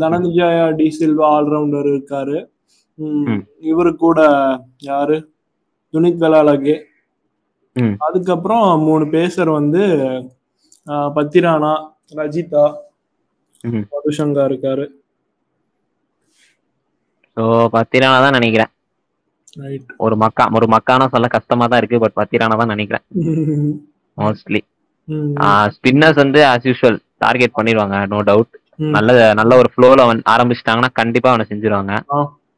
[0.00, 0.46] தனஞ்சயா
[0.78, 2.38] டி சில்வா ஆல்ரவுண்டர் இருக்காரு.
[3.70, 4.20] இவரு கூட
[4.88, 5.16] யாரு
[5.94, 6.76] துனித் வெலாலகே.
[8.06, 9.82] அதுக்கப்புறம் மூணு பேசர் வந்து
[11.16, 11.72] பத்திரானா
[12.18, 12.64] ரஜிதா
[13.68, 13.84] ம்.
[13.92, 14.84] மதுசங்கா இருக்காரு
[17.36, 17.42] ஸோ
[17.74, 18.70] பத்திரானா தான் நினைக்கிறேன்
[20.04, 23.04] ஒரு மக்கா ஒரு மக்கானா சொல்ல கஷ்டமா தான் இருக்கு பட் பத்திரானா தான் நினைக்கிறேன்
[24.18, 24.60] மோஸ்ட்லி
[25.76, 28.52] ஸ்பின்னர்ஸ் வந்து ஆஸ் யூஷுவல் டார்கெட் பண்ணிடுவாங்க நோ டவுட்
[28.96, 29.10] நல்ல
[29.40, 31.92] நல்ல ஒரு ஃப்ளோல அவன் ஆரம்பிச்சிட்டாங்கன்னா கண்டிப்பா அவனை செஞ்சிருவாங்க.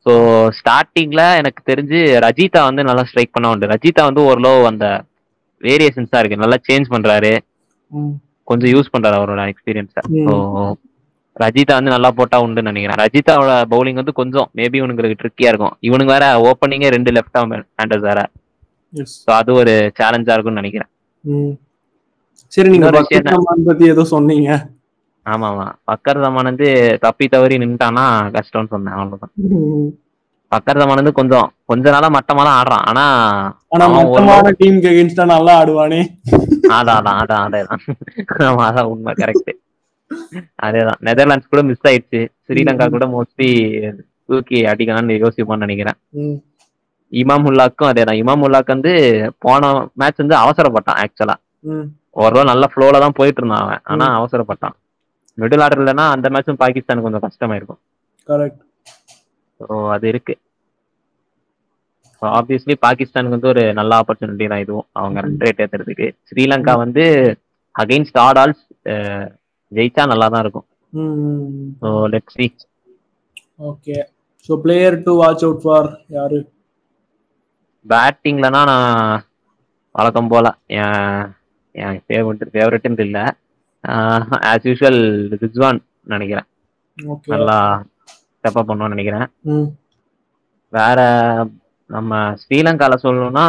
[0.07, 0.13] ஸோ
[0.59, 3.71] ஸ்டார்டிங்ல எனக்கு தெரிஞ்சு ரஜிதா வந்து நல்லா ஸ்ட்ரைக் பண்ண உண்டு.
[3.75, 4.87] ரஜிதா வந்து ஓரளவு அந்த
[5.63, 6.43] வேரியேஷன்ஸா இருக்கு.
[6.45, 7.33] நல்லா சேஞ்ச் பண்றாரு.
[8.49, 10.03] கொஞ்சம் யூஸ் பண்றாரு அவரோட எக்ஸ்பீரியன்ஸை.
[10.27, 10.35] ஸோ
[11.37, 13.01] ரஜிதா வந்து நல்லா போட்டா உண்டுன்னு நினைக்கிறேன்.
[13.05, 15.75] ரஜிதாவோட பவுலிங் வந்து கொஞ்சம் மேபி இவனுங்களுக்கு ட்ரிக்கியா இருக்கும்.
[15.89, 17.39] இவனுக்கு வேற ஓப்பனிங்கே ரெண்டு லெஃப்ட்
[17.81, 18.21] ஹேண்டர்ஸ் வேற.
[19.25, 20.91] ஸோ அது ஒரு சேலஞ்சா இருக்கும்னு நினைக்கிறேன்.
[22.53, 24.51] சரி நீங்க ரஹ்மான் பத்தி ஏதோ சொன்னீங்க.
[25.27, 25.67] ஆமா ஆமா.
[25.91, 26.19] பக்கர்
[26.51, 26.67] வந்து
[27.05, 28.05] தப்பி தவறி நின்ட்டானா
[28.37, 29.33] கஷ்டம்னு சொன்னேன் அவ்வளவுதான்.
[30.53, 32.85] பக்கர் வந்து கொஞ்சம் கொஞ்ச நாளா மட்டமா தான் ஆடுறான்.
[32.91, 33.05] ஆனா
[33.75, 36.01] ஆனா மொத்தமான டீமுக்கு நல்லா ஆடுவானே.
[36.77, 37.83] அதான் அதான் அதான் அதேதான்.
[38.49, 39.53] ஆமா அதான் உண்மை கரெக்ட்
[40.67, 41.01] அதேதான்.
[41.09, 42.21] நெதர்லாண்ட்ஸ் கூட மிஸ் ஆயிடுச்சு.
[42.47, 43.51] ஸ்ரீலங்கா கூட மோஸ்ட்லி
[44.31, 45.99] தூக்கி அடிக்கலாம்னு யோசிப்பான்னு நினைக்கிறேன்.
[47.13, 48.21] இமாம் உல்லாக்கும் அதேதான்.
[48.23, 48.93] இமாம் உல்லாக் வந்து
[49.39, 49.63] போன
[49.97, 51.37] மேட்ச் வந்து அவசரப்பட்டான் ஆக்சுவலா.
[52.17, 53.83] ஓரளவு நல்ல ஃப்ளோல தான் போயிட்டு இருந்தான் அவன்.
[53.93, 54.77] ஆனா அவசரப்பட்டான்.
[55.39, 57.81] மிடில் ஆர்டர் இல்லைன்னா அந்த மேட்சும் பாகிஸ்தானுக்கு கொஞ்சம் கஷ்டமாயிருக்கும்.
[58.29, 58.63] கரெக்ட்
[59.61, 60.35] ஸோ அது இருக்கு.
[62.23, 64.87] ஆப்வியஸ்லி பாகிஸ்தானுக்கு வந்து ஒரு நல்ல ஆப்பர்ச்சுனிட்டி தான் இதுவும்.
[65.01, 66.07] அவங்க ரன் ரேட் ஏத்துறதுக்கு.
[66.29, 67.05] ஸ்ரீலங்கா வந்து
[67.75, 68.63] அகைன்ஸ்ட் ஆட் ஆல்ஸ்
[69.73, 70.67] ஜெயிச்சா நல்லா தான் இருக்கும்.
[71.81, 72.47] So let see
[73.69, 73.97] okay
[74.49, 76.41] so player to watch out for யாரு?
[77.87, 79.23] பேட்டிங்லனா நான்
[79.95, 80.47] வழக்கம் போல.
[80.79, 81.25] என்
[81.83, 83.25] என் ஃபேவரட் ஃபேவரட்னு இல்லை.
[84.51, 85.01] ஆஸ் யூஷுவல்
[85.43, 85.81] ரிஸ்வான்
[86.15, 86.47] நினைக்கிறேன்.
[87.33, 87.59] நல்லா
[88.41, 89.27] ஸ்டெப் பண்ணுவோம்னு நினைக்கிறேன்.
[90.79, 91.01] வேற
[91.97, 93.47] நம்ம ஸ்ரீலங்கால சொல்லணும்னா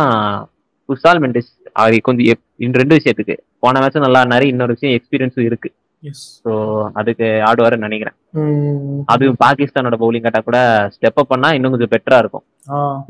[0.89, 3.35] குசால் மெண்டிஸ் அவர் கொஞ்சம் இந்த ரெண்டு விஷயத்துக்கு.
[3.63, 5.69] போன மேட்சும் நல்லா ஆடினாரு இன்னொரு விஷயம் எக்ஸ்பீரியன்ஸும் இருக்கு.
[6.45, 6.51] ஸோ
[6.99, 8.15] அதுக்கு ஆடுவாருன்னு நினைக்கிறேன்.
[9.13, 10.59] அதுவும் பாகிஸ்தானோட பவுலிங் கட்டா கூட
[10.95, 12.45] ஸ்டெப் அப் பண்ணா இன்னும் கொஞ்சம் பெட்டரா இருக்கும்.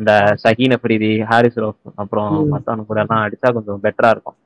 [0.02, 0.12] இந்த
[0.44, 2.32] சஹீன் அஃப்ரிதி ஹாரிஸ் ரோஃப் அப்புறம்.
[2.54, 4.38] மத்தவனு கூட எல்லாம் அடிச்சா கொஞ்சம் பெட்டரா இருக்கும்.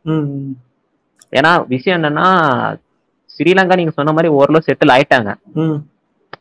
[1.40, 2.28] ஏன்னா விஷயம் என்னன்னா
[3.30, 5.32] ஸ்ரீலங்கா நீங்க சொன்ன மாதிரி ஓரளவு செட்டில் ஆயிட்டாங்க.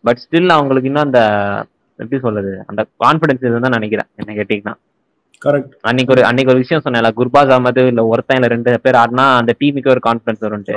[0.07, 1.21] பட் ஸ்டில் அவங்களுக்கு இன்னும் அந்த
[1.99, 4.75] எப்படி சொல்றது அந்த கான்பிடன்ஸ் இதுதான் நினைக்கிறேன் என்ன கேட்டீங்கன்னா
[5.43, 9.27] கரெக்ட் அன்னைக்கு ஒரு அன்னைக்கு ஒரு விஷயம் சொன்னேன்ல குர்பாஸ் அகமது இல்ல ஒருத்தன் இல்ல ரெண்டு பேர் ஆடினா
[9.41, 10.75] அந்த டீமுக்கு ஒரு கான்பிடன்ஸ் வரும்ட்டு.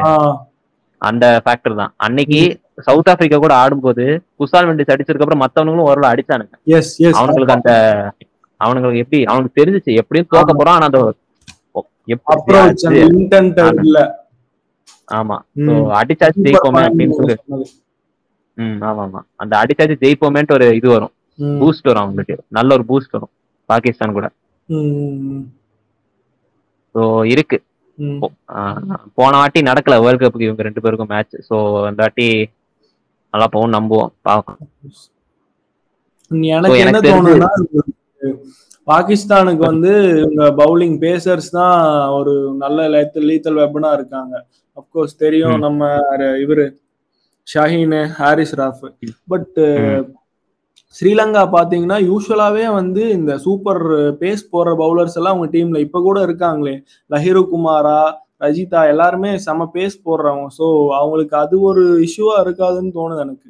[1.02, 1.92] அந்த ஃபேக்டர் தான்.
[2.06, 2.40] அன்னைக்கு
[2.88, 4.04] சவுத் ஆப்பிரிக்கா கூட ஆடும்போது
[4.40, 6.56] குசால் மெண்டிஸ் அடிச்சதுக்கு அப்புறம் மத்தவங்களும் ஓரளவு அடிச்சானுங்க.
[7.20, 7.72] அவனுங்களுக்கு அந்த
[8.62, 11.00] அவனுங்களுக்கு எப்படி அவனுக்கு தெரிஞ்சுச்சு எப்படியும் தோக்க போறான் ஆனா அந்த
[15.20, 15.38] ஆமா.
[16.00, 17.66] அடிச்சாச்சு ஜெயிப்போமே அப்படின்னு சொல்லி சொன்னது.
[18.58, 19.22] ம் ஆமா ஆமா.
[19.42, 21.14] அந்த அடிச்சாச்சு ஜெயிப்போமேன்ட்டு ஒரு இது வரும்.
[21.62, 22.36] பூஸ்ட் வரும் அவங்களுக்கு.
[22.58, 23.32] நல்ல ஒரு பூஸ்ட் வரும்.
[23.70, 24.28] பாகிஸ்தான் கூட.
[26.96, 27.02] ஸோ
[27.34, 27.58] இருக்கு.
[29.20, 31.56] போன வாட்டி நடக்கல வேர்ல்ட் கப்புக்கு இவங்க ரெண்டு பேருக்கும் மேட்ச் ஸோ
[31.90, 32.28] அந்த வாட்டி
[33.34, 34.12] நல்லா போகும் நம்புவோம்.
[34.28, 34.70] பார்க்கலாம்.
[36.56, 37.50] எனக்கு என்ன தோணுதுன்னா
[38.88, 41.76] பாகிஸ்தானுக்கு வந்து இவங்க பவுலிங் பேசர்ஸ் தான்
[42.18, 42.88] ஒரு நல்ல
[43.28, 44.34] லீத்தல் வெப்பனா இருக்காங்க.
[44.78, 45.58] அப்கோர்ஸ் தெரியும்.
[45.66, 45.82] நம்ம
[46.44, 46.66] இவரு
[47.48, 48.84] ஷாஹீன் ஹாரிஸ் ராஃப்.
[49.34, 49.60] பட்.
[50.96, 53.82] ஸ்ரீலங்கா பாத்தீங்கன்னா யூஸ்வலாவே வந்து இந்த சூப்பர்
[54.22, 56.76] பேஸ் போற பவுலர்ஸ் எல்லாம் அவங்க டீம்ல இப்ப கூட இருக்காங்களே.
[57.10, 58.00] லஹிரு குமாரா
[58.42, 60.48] ரஜிதா எல்லாருமே செம பேஸ் போடுறவங்க.
[60.60, 60.66] ஸோ
[61.00, 63.48] அவங்களுக்கு அது ஒரு இஷ்யூவா இருக்காதுன்னு தோணுது எனக்கு.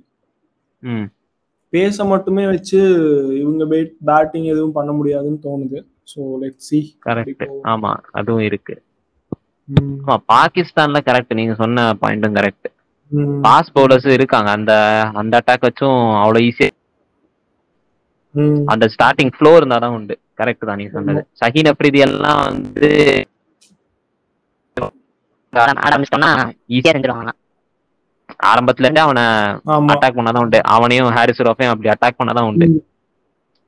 [0.83, 1.07] ம்.
[1.73, 2.79] பேச மட்டுமே வச்சு
[3.41, 3.63] இவங்க
[4.07, 5.79] பேட்டிங் எதுவும் பண்ண முடியாதுன்னு தோணுது.
[6.11, 8.75] ஸோ லெட் சி கரெக்ட் ஆமா அதுவும் இருக்கு.
[10.01, 12.67] ஆமா பாகிஸ்தான்ல கரெக்ட் நீங்க சொன்ன பாயிண்ட்டும் கரெக்ட்
[13.41, 14.49] பாஸ் பவுலர்ஸ் இருக்காங்க.
[14.57, 14.73] அந்த
[15.15, 16.69] அந்த அட்டாக் வச்சும் அவ்வளவு ஈஸியா.
[18.73, 20.15] அந்த ஸ்டார்டிங் ஃப்ளோ இருந்தாதான் உண்டு.
[20.39, 21.21] கரெக்ட் தான் நீங்க சொன்னது.
[21.39, 22.89] ஷஹீன் அப்ரிதி எல்லாம் வந்து
[26.75, 26.91] ஈஸியா
[28.51, 29.23] ஆரம்பத்துல இருந்தே அவனை
[29.93, 30.59] அட்டாக் பண்ணாதான் உண்டு.
[30.75, 32.67] அவனையும் ஹாரிஸ் ரோஃபையும் அப்படி அட்டாக் பண்ணாதான் உண்டு.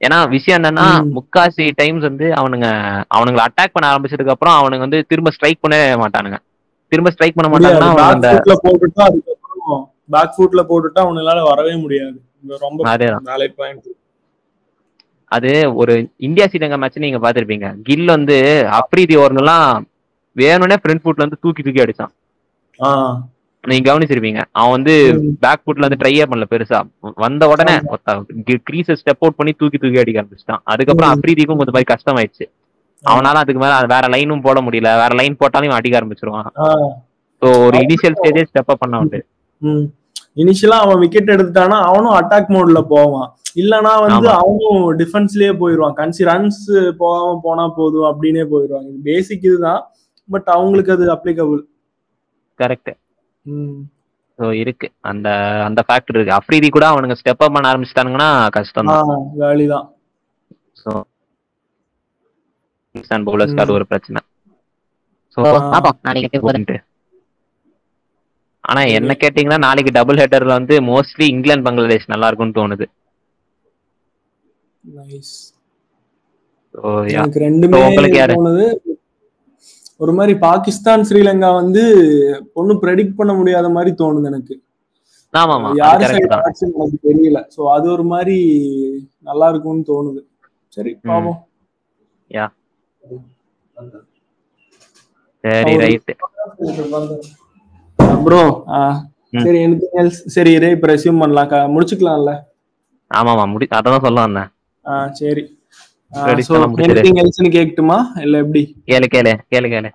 [0.02, 0.86] ஏன்னா விஷயம் என்னன்னா.
[1.18, 2.68] முக்காசி டைம்ஸ் வந்து அவனுங்க
[3.18, 6.40] அவனுங்களை அட்டாக் பண்ண ஆரம்பிச்சதுக்கு அப்புறம் அவனுங்க வந்து திரும்ப ஸ்ட்ரைக் பண்ணவே மாட்டானுங்க.
[6.92, 7.92] திரும்ப ஸ்ட்ரைக் பண்ண மாட்டாங்கன்னா
[8.66, 9.84] போட்டுட்டா அதுக்கப்புறம்
[10.16, 12.18] பேக் ஃபுட்ல போட்டுட்டா அவனால வரவே முடியாது.
[12.66, 13.28] ரொம்ப அதேதான்.
[15.34, 15.94] அது ஒரு
[16.28, 18.38] இந்தியா ஸ்ரீலங்கா மேட்ச் நீங்க பாத்திருப்பீங்க கில் வந்து
[18.80, 19.68] அப்ரீதி ஓவர்லாம்
[20.36, 22.14] வேணும்னே ஃப்ரண்ட் ஃபுட்ல வந்து தூக்கி தூக்கி அடிச்சான்.
[23.64, 24.42] நீங்க கவனிச்சிருப்பீங்க.
[24.52, 24.94] அவன் வந்து.
[25.44, 26.80] பேக் ஃபுட்ல வந்து ட்ரையே பண்ணல பெருசா.
[27.24, 27.76] வந்த உடனே
[28.68, 30.62] கிரீஸ் ஸ்டெப் அவுட் பண்ணி தூக்கி தூக்கி அடிக்க ஆரம்பிச்சிட்டான்.
[30.72, 31.12] அதுக்கப்புறம்.
[31.16, 32.46] அப்ரீதிக்கும் கொஞ்சம் மாதிரி கஷ்டமாயிடுச்சு.
[33.04, 34.92] அவனால அதுக்கு மேல வேற லைனும் போட முடியல.
[35.02, 36.50] வேற லைன் போட்டாலும் அடிக்க ஆரம்பிச்சிருவான்.
[37.42, 39.20] ஸோ ஒரு இனிஷியல் ஸ்டேஜே ஸ்டெப் அப் பண்ண உண்டு.
[40.38, 43.28] இனிஷியலா அவன் விக்கெட் எடுத்துட்டானா அவனும் அட்டாக் மோட்ல போவான்.
[43.56, 44.38] இல்லனா வந்து ஆமா.
[44.42, 45.96] அவனும் டிஃபென்ஸ்லயே போயிருவான்.
[46.00, 46.62] கன்சி ரன்ஸ்
[47.02, 48.88] போகாம போனா போதும் அப்படின்னே போயிருவாங்க.
[48.92, 49.82] இது பேசிக் இதுதான்.
[50.30, 51.62] பட் அவங்களுக்கு அது அப்ளிகபிள்
[52.60, 52.92] கரெக்ட்
[54.40, 54.88] ஸோ இருக்கு.
[55.10, 55.28] அந்த
[55.66, 56.38] அந்த ஃபேக்டர் இருக்கு.
[56.38, 58.90] அப்ரீதி கூட அவனுங்க ஸ்டெப் அப் பண்ண ஆரம்பிச்சிட்டானுங்கன்னா கஷ்டம்
[59.74, 59.86] தான்.
[60.82, 60.92] ஸோ
[62.96, 64.22] பாகிஸ்தான் பவுலர்ஸ்க்கு அது ஒரு பிரச்சனை.
[65.38, 65.52] ஸோ ஆ.
[65.74, 66.00] பாப்போம்.
[66.08, 66.78] நாளைக்கு போகுது
[68.66, 72.86] ஆனா என்ன கேட்டீங்கன்னா நாளைக்கு டபுள் ஹெட்டர்ல வந்து மோஸ்ட்லி இங்கிலாந்து பங்களாதேஷ் நல்லா இருக்கும்னு தோணுது
[74.96, 75.42] நைஸ்
[77.04, 77.94] யா எனக்கு ரெண்டுமே?
[78.34, 78.78] தோணுது.
[79.98, 81.84] ஒரு மாதிரி பாகிஸ்தான் ஸ்ரீலங்கா வந்து
[82.54, 84.62] ஒன்னும் ப்ரெடிக்ட் பண்ண முடியாத மாதிரி தோணுது எனக்கு.
[85.76, 86.28] யார் எனக்கு
[87.04, 87.48] தெரியல.
[87.58, 88.38] சோ அது ஒரு மாதிரி
[89.20, 90.22] நல்லா இருக்கும்னு தோணுது.
[90.68, 91.38] சரி பாப்போம்.
[95.42, 95.76] சரி.
[95.76, 96.16] அவரு- ரைட்
[97.98, 98.42] ப்ரோ.
[99.38, 100.18] சரி anything else?
[100.36, 102.32] சரி இதே இப்ப ரெஸ்யூம் பண்ணலாம் க- முடிச்சுக்கலாம்ல?
[103.12, 104.50] ஆமாமா முடி அதான் சொல்ல வந்தேன்
[104.86, 105.44] ஆ, சரி.
[106.14, 107.98] எனிதிங் எல்ஸ்னு கேக்கட்டுமா?
[108.22, 108.62] இல்ல எப்படி?
[108.86, 109.90] கேளு கேளு கேளு கேளு.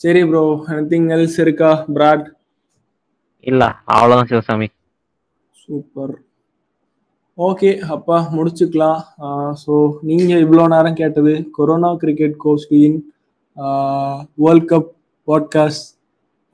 [0.00, 2.26] சரி ப்ரோ எனிதிங் எல்ஸ் இருக்கா பிராட்
[3.46, 4.68] இல்ல அவ்வளவுதான் சிவசாமி.
[5.60, 6.14] சூப்பர்
[7.38, 9.00] ஓகே அப்பா முடிச்சுக்கலாம்.
[9.66, 12.98] ஸோ நீங்க இவ்வளோ நேரம் கேட்டது கொரோனா கிரிக்கெட் கோஷ்டியின்
[14.34, 14.90] வேர்ல்ட் கப்
[15.28, 15.86] பாட்காஸ்ட்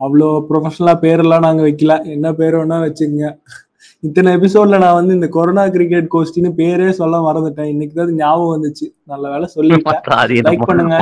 [0.01, 1.93] அவ்வளோ ப்ரொஃபஷனலாக பேரெல்லாம் நாங்கள் வைக்கல.
[2.07, 3.29] என்ன பேர் வேணா வச்சுக்கங்க.
[4.03, 7.65] இத்தனை எபிசோட்ல நான் வந்து இந்த கொரோனா கிரிக்கெட் கோஷ்டின்னு பேரே சொல்ல மறந்துட்டேன்.
[7.65, 8.87] இன்னைக்கு தான் ஞாபகம் வந்துச்சு.
[9.05, 10.03] நல்ல வேலை சொல்லிட்டேன்.
[10.23, 10.99] அது Like பண்ணுங்க,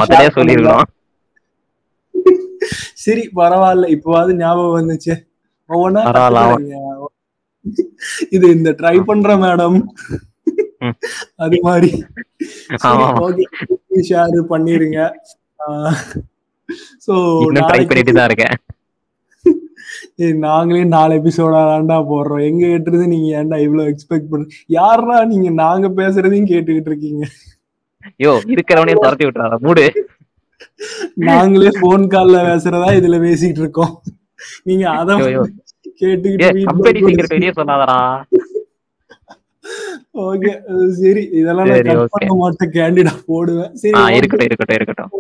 [3.05, 3.87] சரி பரவாயில்ல.
[3.97, 5.15] இப்போவாது ஞாபகம் வந்துச்சு.
[5.71, 7.11] கத்துக்கிறேங்க.
[8.37, 9.79] இது இந்த ட்ரை பண்ற மேடம்.
[11.37, 11.91] அது மாதிரி.
[14.09, 15.01] ஷேர் பண்ணிருங்க.
[17.07, 17.13] சோ
[17.61, 18.57] ட்ரை பண்ணிட்டு தான் இருக்கேன்.
[20.19, 22.45] நாங்களே நாலு எபிசோடா தான்டா போடுறோம்.
[22.45, 24.47] எங்க கேட்டுறது நீங்க ஏன்டா இவ்வளவு எக்ஸ்பெக்ட் பண்ண?
[24.67, 27.27] யாருடா நீங்க நாங்க பேசுறதையும் கேட்டுக்கிட்டு இருக்கீங்க?
[28.23, 30.07] யோ இருக்கிறவனையும் துரத்தி விட்டுறாரு மூடு.
[31.15, 34.03] நாங்களே போன் கால்ல பேசுறதா இதுல பேசிட்டு இருக்கோம்.
[34.65, 35.43] நீங்க அத ஐயோ, ஐயோ.
[36.01, 37.53] கேட்டுக்கிட்டு வெளியே
[40.15, 40.51] ஓகே
[40.99, 41.23] சரி.
[41.39, 42.11] இதெல்லாம் நான்.
[42.15, 42.73] பண்ண மாட்டேன்.
[42.77, 43.73] கேண்டிடா போடுவேன்.
[43.83, 45.11] சரி இருக்கட்டும் இருக்கட்டும் இருக்கட்டும்.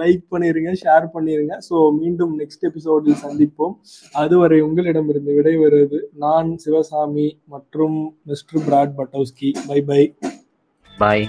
[0.00, 1.54] லைக் பண்ணிருங்க ஷேர் பண்ணிருங்க.
[1.68, 3.74] சோ மீண்டும் நெக்ஸ்ட் எபிசோடில் சந்திப்போம்.
[4.22, 7.98] அதுவரை உங்களிடமிருந்து விடைபெறுவது நான் சிவசாமி மற்றும்
[8.32, 9.50] mister Brad Patoski.
[9.70, 10.02] Bye bye
[11.02, 11.26] bye